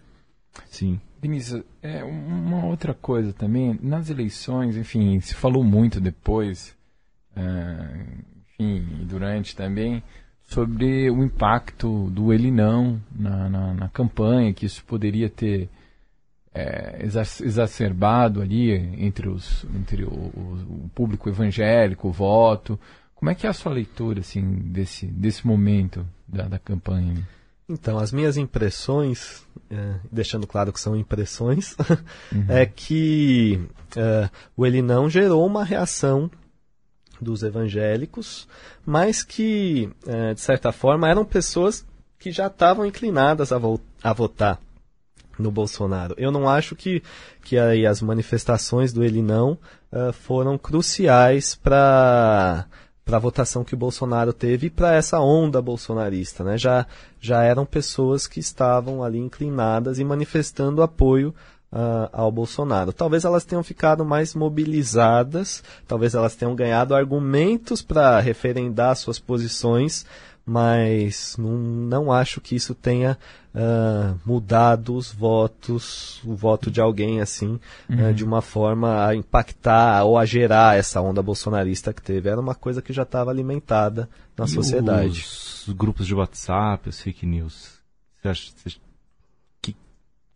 [0.71, 1.01] Sim.
[1.21, 6.75] Vinícius, é uma outra coisa também, nas eleições, enfim, se falou muito depois,
[7.37, 8.07] é,
[8.59, 10.03] enfim, durante também,
[10.51, 15.69] sobre o impacto do ele não na, na, na campanha, que isso poderia ter
[16.53, 16.99] é,
[17.41, 22.79] exacerbado ali entre, os, entre o, o, público evangélico, o voto.
[23.15, 27.15] Como é que é a sua leitura assim, desse, desse momento da, da campanha?
[27.69, 31.77] Então, as minhas impressões, é, deixando claro que são impressões,
[32.33, 32.47] uhum.
[32.49, 33.61] é que
[33.97, 36.29] é, o ele não gerou uma reação
[37.21, 38.49] dos evangélicos,
[38.85, 41.87] mas que, é, de certa forma, eram pessoas
[42.19, 44.61] que já estavam inclinadas a, vo a votar
[45.39, 46.15] no Bolsonaro.
[46.19, 47.03] Eu não acho que,
[47.43, 49.53] que aí as manifestações do ele não
[49.93, 52.67] uh, foram cruciais para
[53.03, 56.57] para a votação que o Bolsonaro teve e para essa onda bolsonarista, né?
[56.57, 56.87] Já
[57.21, 61.35] já eram pessoas que estavam ali inclinadas e manifestando apoio
[61.73, 62.93] uh, ao Bolsonaro.
[62.93, 70.05] Talvez elas tenham ficado mais mobilizadas, talvez elas tenham ganhado argumentos para referendar suas posições,
[70.45, 73.17] mas não, não acho que isso tenha
[73.55, 78.11] uh, mudado os votos, o voto de alguém assim, uhum.
[78.11, 82.29] uh, de uma forma a impactar ou a gerar essa onda bolsonarista que teve.
[82.29, 85.21] Era uma coisa que já estava alimentada na e sociedade.
[85.21, 87.79] Os grupos de WhatsApp, os fake news.
[88.21, 88.81] Você acha, você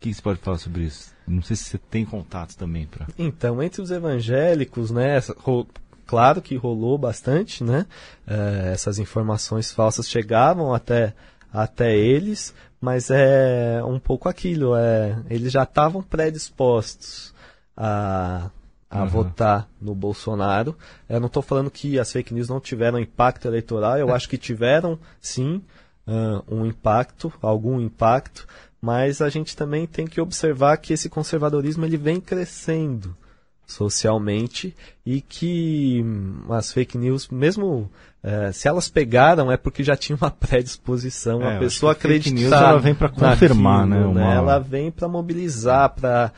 [0.04, 1.13] que você pode falar sobre isso?
[1.26, 3.06] Não sei se você tem contatos também para.
[3.18, 5.20] Então, entre os evangélicos, né,
[6.06, 7.86] claro que rolou bastante, né?
[8.26, 11.14] É, essas informações falsas chegavam até,
[11.52, 17.34] até eles, mas é um pouco aquilo, é, eles já estavam predispostos
[17.74, 18.50] a,
[18.90, 19.08] a uhum.
[19.08, 20.76] votar no Bolsonaro.
[21.08, 24.36] Eu não estou falando que as fake news não tiveram impacto eleitoral, eu acho que
[24.36, 25.62] tiveram sim
[26.06, 28.46] uh, um impacto, algum impacto,
[28.84, 33.16] mas a gente também tem que observar que esse conservadorismo ele vem crescendo
[33.66, 34.76] socialmente
[35.06, 37.90] e que hum, as fake news, mesmo
[38.22, 42.34] é, se elas pegaram, é porque já tinha uma predisposição, é, a pessoa acreditar.
[42.34, 44.22] News, ela vem para confirmar, naquilo, né?
[44.22, 44.34] Uma...
[44.34, 46.30] Ela vem para mobilizar, para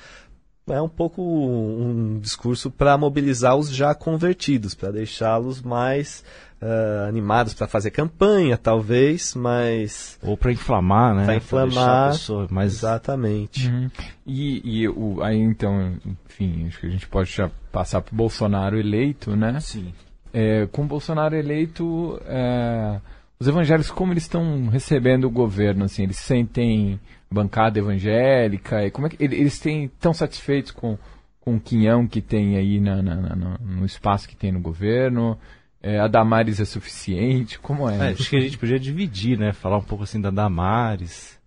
[0.68, 6.24] é um pouco um discurso para mobilizar os já convertidos, para deixá-los mais
[6.61, 10.18] uh, animados para fazer campanha, talvez, mas.
[10.22, 11.24] Ou para inflamar, né?
[11.24, 12.12] Para inflamar.
[12.12, 12.72] Pessoa mais...
[12.74, 13.68] Exatamente.
[13.68, 13.90] Uhum.
[14.26, 15.96] E, e o, aí então,
[16.26, 19.59] enfim, acho que a gente pode já passar para o Bolsonaro eleito, né?
[19.61, 19.92] Sim.
[20.32, 23.00] É, com o Bolsonaro eleito, é,
[23.38, 27.00] os evangélicos, como eles estão recebendo o governo, assim, eles sentem
[27.30, 30.98] bancada evangélica, e como é que eles têm, tão satisfeitos com,
[31.40, 35.38] com o quinhão que tem aí na, na, na, no espaço que tem no governo?
[35.87, 37.61] É, a Damares é suficiente?
[37.61, 38.09] Como é?
[38.09, 38.11] é?
[38.11, 39.53] Acho que a gente podia dividir, né?
[39.53, 41.39] Falar um pouco assim da Damares,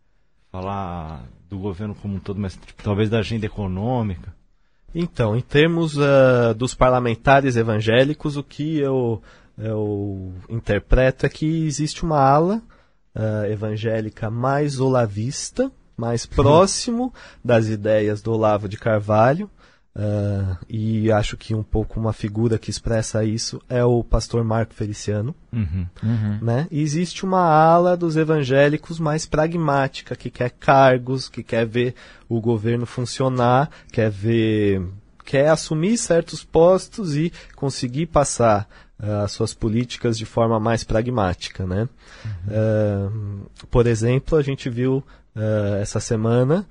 [0.49, 4.33] falar do governo como um todo, mas tipo, talvez da agenda econômica.
[4.95, 9.21] Então, em termos uh, dos parlamentares evangélicos, o que eu,
[9.57, 12.61] eu interpreto é que existe uma ala
[13.13, 17.13] uh, evangélica mais olavista, mais próximo
[17.43, 19.51] das ideias do Olavo de Carvalho,
[19.99, 24.73] Uh, e acho que um pouco uma figura que expressa isso é o pastor Marco
[24.73, 25.35] Feliciano.
[25.51, 26.39] Uhum, uhum.
[26.41, 26.67] Né?
[26.71, 31.95] E existe uma ala dos evangélicos mais pragmática, que quer cargos, que quer ver
[32.29, 34.81] o governo funcionar, quer ver.
[35.25, 38.69] quer assumir certos postos e conseguir passar
[39.01, 41.67] uh, as suas políticas de forma mais pragmática.
[41.67, 41.89] Né?
[42.23, 43.41] Uhum.
[43.43, 45.03] Uh, por exemplo, a gente viu
[45.79, 46.65] essa semana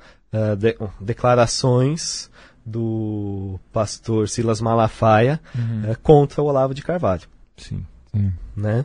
[0.59, 2.28] de, declarações
[2.69, 5.91] do pastor Silas Malafaia uhum.
[5.91, 7.23] é, contra o Olavo de Carvalho.
[7.57, 7.85] Sim.
[8.13, 8.33] Sim.
[8.57, 8.85] Né?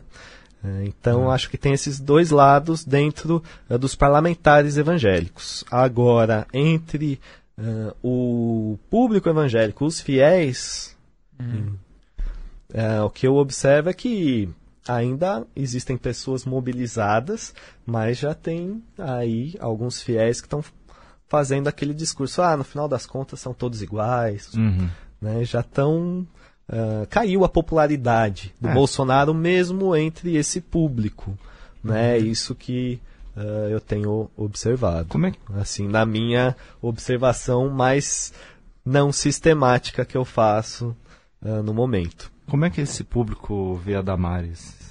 [0.64, 1.30] É, então, uhum.
[1.30, 5.64] acho que tem esses dois lados dentro uh, dos parlamentares evangélicos.
[5.70, 7.20] Agora, entre
[7.58, 10.96] uh, o público evangélico, os fiéis,
[11.38, 11.76] uhum.
[12.72, 14.48] uh, o que eu observo é que
[14.88, 17.54] ainda existem pessoas mobilizadas,
[17.84, 20.62] mas já tem aí alguns fiéis que estão
[21.34, 24.88] fazendo aquele discurso, ah, no final das contas são todos iguais, uhum.
[25.20, 25.44] né?
[25.44, 26.24] Já estão
[26.68, 28.72] uh, caiu a popularidade do é.
[28.72, 31.36] Bolsonaro mesmo entre esse público,
[31.82, 32.16] né?
[32.16, 32.24] Uhum.
[32.26, 33.00] Isso que
[33.36, 35.08] uh, eu tenho observado.
[35.08, 35.38] Como é que...
[35.56, 38.32] assim na minha observação mais
[38.86, 40.96] não sistemática que eu faço
[41.42, 42.30] uh, no momento.
[42.46, 44.83] Como é que esse público vê a Damares?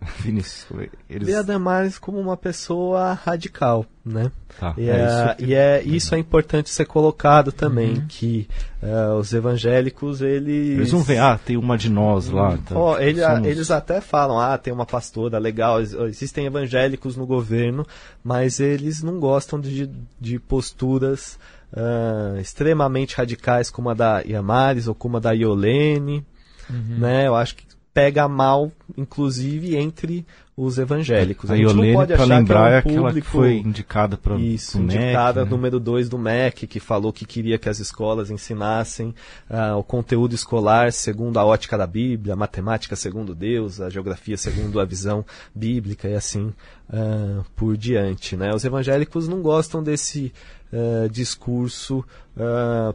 [0.20, 0.66] Vinícius,
[1.08, 1.26] eles...
[1.26, 4.30] Vê a Damares como uma pessoa radical, né?
[4.58, 5.44] Tá, e, é, é que...
[5.44, 8.06] e é isso é importante ser colocado também, uhum.
[8.06, 8.46] que
[8.82, 10.78] uh, os evangélicos, eles...
[10.78, 12.58] Eles não veem, ah, tem uma de nós lá.
[12.58, 13.46] Tá, oh, ele, somos...
[13.48, 17.86] Eles até falam, ah, tem uma pastora legal, existem evangélicos no governo,
[18.22, 19.90] mas eles não gostam de,
[20.20, 21.38] de posturas
[21.72, 26.24] uh, extremamente radicais como a da Yamares ou como a da Iolene,
[26.68, 26.98] uhum.
[26.98, 27.26] né?
[27.26, 27.64] Eu acho que
[27.96, 31.50] pega mal, inclusive, entre os evangélicos.
[31.50, 34.78] A, a Iolene, para lembrar, é, um público, é aquela que foi indicada para Isso,
[34.78, 35.56] indicada MEC, né?
[35.56, 39.14] número 2 do MEC, que falou que queria que as escolas ensinassem
[39.48, 44.36] uh, o conteúdo escolar segundo a ótica da Bíblia, a matemática segundo Deus, a geografia
[44.36, 45.24] segundo a visão
[45.54, 46.52] bíblica e assim
[46.90, 48.36] uh, por diante.
[48.36, 48.54] Né?
[48.54, 50.34] Os evangélicos não gostam desse
[50.70, 52.04] uh, discurso,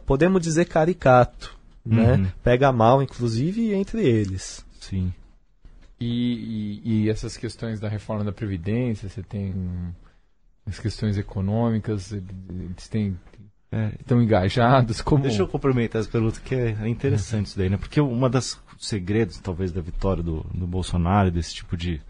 [0.06, 2.14] podemos dizer caricato, né?
[2.14, 2.26] uhum.
[2.40, 4.64] pega mal, inclusive, entre eles.
[4.82, 5.14] Sim.
[6.00, 9.54] E, e, e, essas questões da reforma da Previdência, você tem
[10.66, 13.16] as questões econômicas, eles têm,
[13.70, 15.00] é, estão engajados?
[15.00, 15.22] Como...
[15.22, 17.76] Deixa eu complementar essa pergunta, que é interessante isso daí, né?
[17.76, 22.00] Porque uma das segredos, talvez, da vitória do, do Bolsonaro, desse tipo de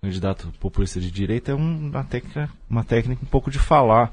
[0.00, 4.10] candidato populista de direita, é uma técnica, uma técnica um pouco de falar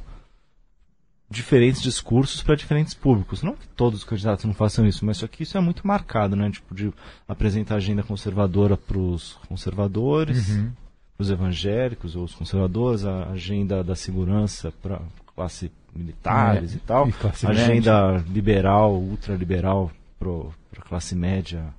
[1.30, 3.44] diferentes discursos para diferentes públicos.
[3.44, 6.36] Não que todos os candidatos não façam isso, mas só que isso é muito marcado,
[6.36, 6.50] né?
[6.50, 6.92] Tipo, de
[7.28, 10.72] apresentar agenda conservadora para os conservadores, uhum.
[11.20, 15.00] os evangélicos ou os conservadores, a agenda da segurança para
[15.36, 17.14] classe militares é, e tal, e
[17.48, 18.26] agenda média.
[18.30, 20.32] liberal, ultraliberal para
[20.78, 21.74] a classe média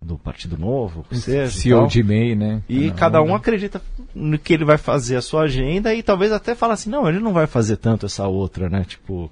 [0.00, 2.62] do Partido Novo, seja, CEO de MEI, né?
[2.68, 3.82] E cada um acredita
[4.14, 7.18] no que ele vai fazer a sua agenda e talvez até fala assim, não, ele
[7.18, 8.84] não vai fazer tanto essa outra, né?
[8.84, 9.30] Tipo,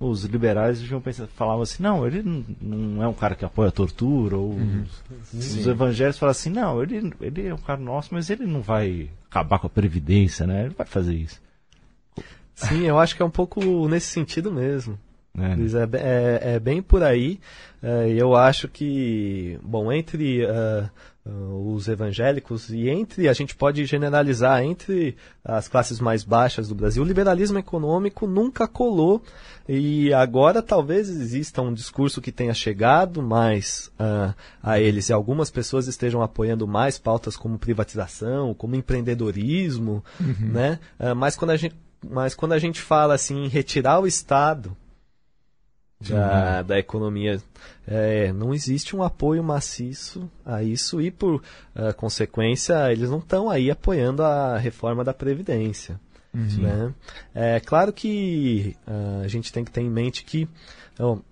[0.00, 2.22] os liberais deviam pensar, falavam assim, não, ele
[2.60, 4.84] não, é um cara que apoia a tortura, ou uhum.
[5.32, 8.60] os, os evangélicos falam assim, não, ele, ele é um cara nosso, mas ele não
[8.60, 10.66] vai acabar com a Previdência, né?
[10.66, 11.40] Ele vai fazer isso.
[12.54, 14.98] Sim, eu acho que é um pouco nesse sentido mesmo.
[15.36, 15.66] É, né?
[15.92, 17.38] é, é, é, bem por aí.
[17.82, 20.90] É, eu acho que, bom, entre uh,
[21.24, 26.74] uh, os evangélicos e entre, a gente pode generalizar, entre as classes mais baixas do
[26.74, 29.22] Brasil, o liberalismo econômico nunca colou
[29.68, 35.50] e agora talvez exista um discurso que tenha chegado mais uh, a eles e algumas
[35.50, 40.48] pessoas estejam apoiando mais pautas como privatização, como empreendedorismo, uhum.
[40.52, 40.80] né?
[41.16, 41.76] mas, quando a gente,
[42.10, 44.76] mas quando a gente fala assim em retirar o Estado
[46.00, 47.40] da, da economia.
[47.86, 53.50] É, não existe um apoio maciço a isso e, por uh, consequência, eles não estão
[53.50, 56.00] aí apoiando a reforma da Previdência.
[56.32, 56.62] Uhum.
[56.62, 56.94] Né?
[57.34, 60.48] É claro que uh, a gente tem que ter em mente que,
[60.92, 61.22] então,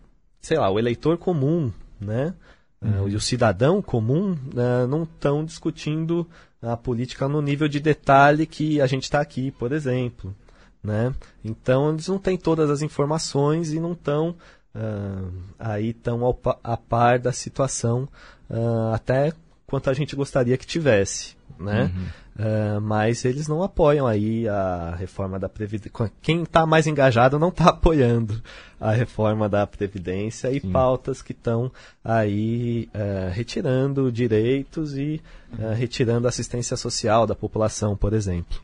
[0.40, 2.34] sei lá, o eleitor comum, né?
[2.80, 3.08] uhum.
[3.08, 6.26] e o cidadão comum uh, não estão discutindo
[6.60, 10.34] a política no nível de detalhe que a gente está aqui, por exemplo.
[10.82, 11.12] Né?
[11.44, 14.36] Então eles não têm todas as informações e não estão
[14.76, 16.20] uh, aí tão
[16.62, 18.08] a par da situação
[18.50, 19.32] uh, até
[19.66, 21.90] quanto a gente gostaria que tivesse, né?
[21.94, 22.26] Uhum.
[22.38, 25.90] Uh, mas eles não apoiam aí a reforma da Previdência.
[26.20, 28.42] Quem está mais engajado não está apoiando
[28.78, 30.70] a reforma da Previdência e Sim.
[30.70, 31.72] pautas que estão
[32.04, 35.20] aí uh, retirando direitos e
[35.58, 38.60] uh, retirando assistência social da população, por exemplo.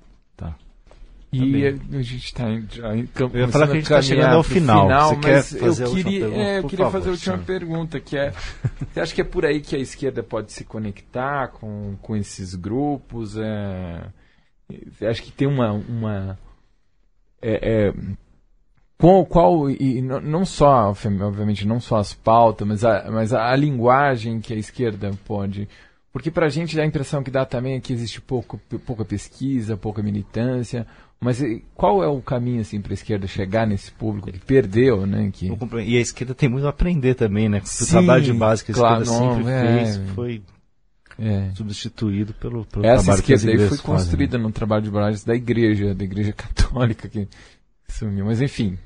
[1.32, 3.34] E a, a gente está em campo.
[3.34, 4.82] Eu ia falar que a gente está chegando ao final.
[4.82, 8.00] final Você quer fazer eu queria, pergunta, é, eu queria favor, fazer a última pergunta,
[8.00, 8.32] que é:
[8.92, 12.54] você acha que é por aí que a esquerda pode se conectar com, com esses
[12.54, 13.38] grupos?
[13.38, 14.08] É,
[14.68, 15.72] você acha que tem uma.
[15.72, 16.38] uma
[17.40, 17.94] é, é,
[18.98, 23.56] qual, qual e não só, obviamente, não só as pautas, mas a, mas a, a
[23.56, 25.66] linguagem que a esquerda pode.
[26.12, 29.02] Porque para a gente dá a impressão que dá também é que existe pouco, pouca
[29.02, 30.86] pesquisa, pouca militância,
[31.18, 31.40] mas
[31.74, 35.30] qual é o caminho assim para a esquerda chegar nesse público que perdeu, né?
[35.32, 35.50] Que...
[35.86, 37.62] E a esquerda tem muito a aprender também, né?
[37.64, 39.84] o trabalho de base que a esquerda sempre é...
[39.84, 40.42] fez foi
[41.18, 41.50] é.
[41.54, 44.46] substituído pelo, pelo Essa trabalho esquerda que aí foi construída fazem, né?
[44.46, 47.26] no trabalho de base da igreja, da igreja católica que
[47.88, 48.26] sumiu.
[48.26, 48.78] Mas enfim,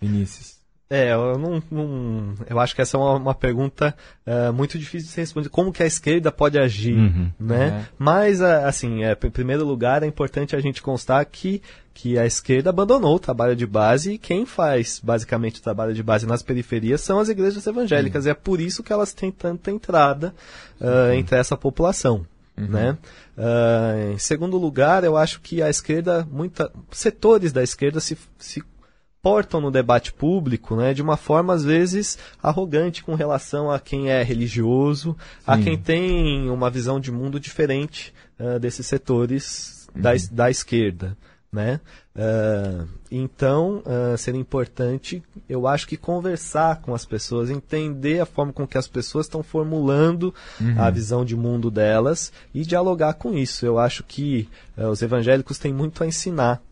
[0.00, 0.57] Vinícius.
[0.90, 3.94] É, eu não, não, eu acho que essa é uma, uma pergunta
[4.26, 5.50] uh, muito difícil de ser respondida.
[5.50, 7.84] Como que a esquerda pode agir, uhum, né?
[7.84, 7.88] É.
[7.98, 11.60] Mas, uh, assim, é, em primeiro lugar, é importante a gente constar que,
[11.92, 16.02] que a esquerda abandonou o trabalho de base e quem faz, basicamente, o trabalho de
[16.02, 18.24] base nas periferias são as igrejas evangélicas.
[18.24, 18.30] Uhum.
[18.30, 20.34] E é por isso que elas têm tanta entrada
[20.80, 22.24] uh, entre essa população.
[22.56, 22.66] Uhum.
[22.66, 22.96] Né?
[23.36, 28.62] Uh, em segundo lugar, eu acho que a esquerda, muita, setores da esquerda se, se
[29.22, 34.10] portam no debate público né, de uma forma, às vezes, arrogante com relação a quem
[34.10, 35.44] é religioso, Sim.
[35.46, 40.02] a quem tem uma visão de mundo diferente uh, desses setores uhum.
[40.02, 41.16] da, da esquerda.
[41.50, 41.80] Né?
[42.14, 48.52] Uh, então, uh, seria importante, eu acho que conversar com as pessoas, entender a forma
[48.52, 50.74] com que as pessoas estão formulando uhum.
[50.78, 53.64] a visão de mundo delas e dialogar com isso.
[53.64, 54.46] Eu acho que
[54.76, 56.62] os evangélicos têm muito a ensinar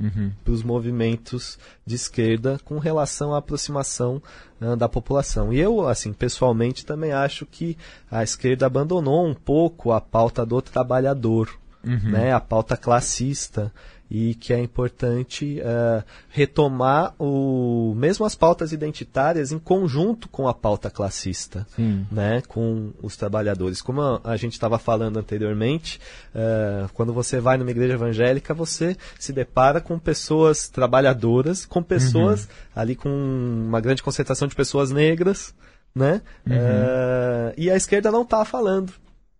[0.00, 0.32] uhum.
[0.42, 4.22] para os movimentos de esquerda com relação à aproximação
[4.60, 5.52] uh, da população.
[5.52, 7.76] E eu, assim, pessoalmente também acho que
[8.10, 11.48] a esquerda abandonou um pouco a pauta do trabalhador,
[11.84, 12.10] uhum.
[12.10, 13.72] né, a pauta classista
[14.10, 20.54] e que é importante uh, retomar o mesmo as pautas identitárias em conjunto com a
[20.54, 22.06] pauta classista, Sim.
[22.12, 23.80] né, com os trabalhadores.
[23.80, 26.00] Como a, a gente estava falando anteriormente,
[26.34, 32.44] uh, quando você vai numa igreja evangélica, você se depara com pessoas trabalhadoras, com pessoas
[32.44, 32.48] uhum.
[32.76, 35.54] ali com uma grande concentração de pessoas negras,
[35.94, 36.20] né?
[36.46, 36.54] Uhum.
[36.54, 38.92] Uh, e a esquerda não está falando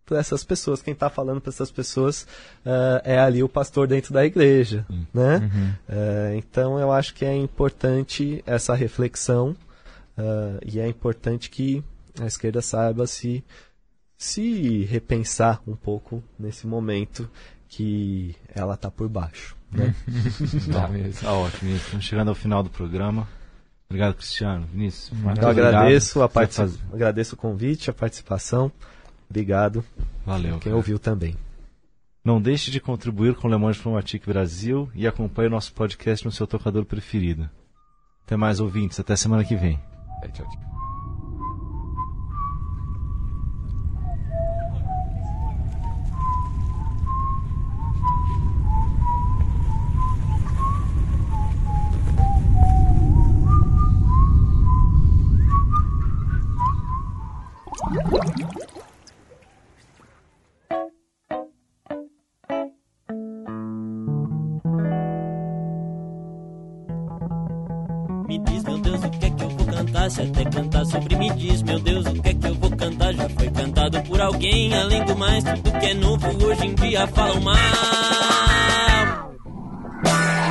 [0.05, 0.82] para essas pessoas.
[0.82, 2.22] Quem está falando para essas pessoas
[2.64, 5.38] uh, é ali o pastor dentro da igreja, né?
[5.38, 5.68] Uhum.
[5.88, 9.57] Uh, então eu acho que é importante essa reflexão
[10.18, 11.82] uh, e é importante que
[12.20, 13.44] a esquerda saiba se
[14.16, 17.28] se repensar um pouco nesse momento
[17.68, 19.57] que ela está por baixo.
[19.70, 19.94] Né?
[20.72, 20.88] tá,
[21.20, 21.74] tá ótimo.
[21.74, 23.28] Estamos chegando ao final do programa.
[23.88, 24.66] Obrigado, Cristiano.
[24.72, 25.11] Vinícius.
[25.40, 26.30] Eu agradeço, a
[26.92, 28.72] agradeço o convite, a participação.
[29.29, 29.85] Obrigado.
[30.25, 30.53] Valeu.
[30.53, 30.77] Quem cara.
[30.77, 31.37] ouviu também.
[32.25, 36.25] Não deixe de contribuir com o Le Monde Diplomatique Brasil e acompanhe o nosso podcast
[36.25, 37.51] no seu tocador preferido.
[38.25, 39.79] Até mais ouvintes, até semana que vem.
[40.22, 40.64] É, tchau, tchau.
[70.15, 73.12] Se até cantar sobre me diz, meu Deus, o que é que eu vou cantar?
[73.15, 77.05] Já foi cantado por alguém, além do mais, tudo que é novo hoje em dia
[77.09, 77.57] falam mal.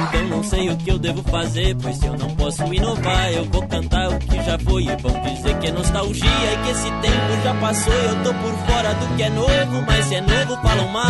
[0.09, 3.45] Então não sei o que eu devo fazer, pois se eu não posso inovar, eu
[3.45, 4.83] vou cantar o que já foi.
[4.83, 7.93] E vão dizer que é nostalgia e que esse tempo já passou.
[7.93, 11.09] Eu tô por fora do que é novo, mas se é novo falam mal.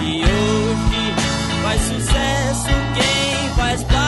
[0.00, 1.14] E hoje
[1.60, 4.03] faz sucesso quem faz plágio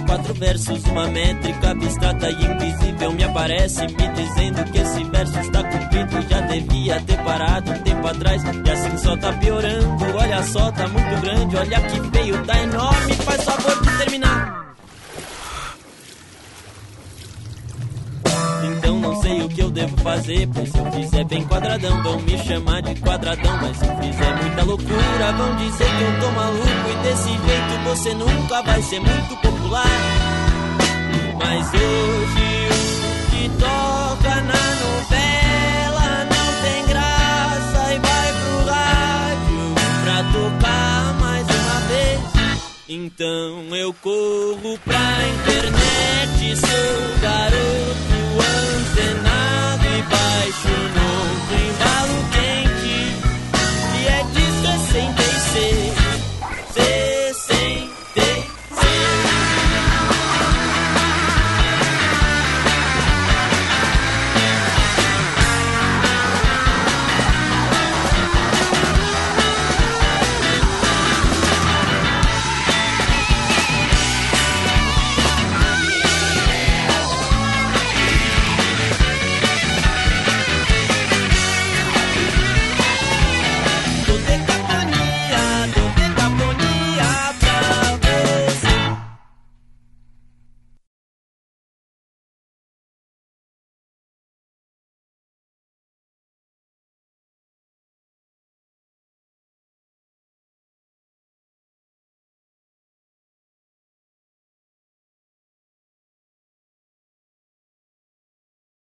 [0.00, 0.84] quatro versos.
[0.84, 6.28] Uma métrica abstrata e invisível me aparece, me dizendo que esse verso está cumprido.
[6.28, 10.04] Já devia ter parado um tempo atrás, e assim só tá piorando.
[10.16, 13.12] Olha só, tá muito grande, olha que feio, tá enorme.
[13.14, 14.65] Faz favor de terminar.
[19.26, 22.80] Sei o que eu devo fazer, pois se eu fizer bem quadradão, vão me chamar
[22.82, 23.56] de quadradão.
[23.60, 26.90] Mas se eu fizer muita loucura, vão dizer que eu tô maluco.
[26.90, 29.86] E desse jeito você nunca vai ser muito popular.
[31.40, 39.74] Mas hoje o que toca na novela não tem graça e vai pro rádio
[40.04, 42.20] pra tocar mais uma vez.
[42.88, 48.05] Então eu corro pra internet, sou garoto
[48.96, 51.28] condenado e baixo num
[51.68, 52.96] embalo quente,
[53.92, 54.44] que é de
[54.88, 55.85] 66.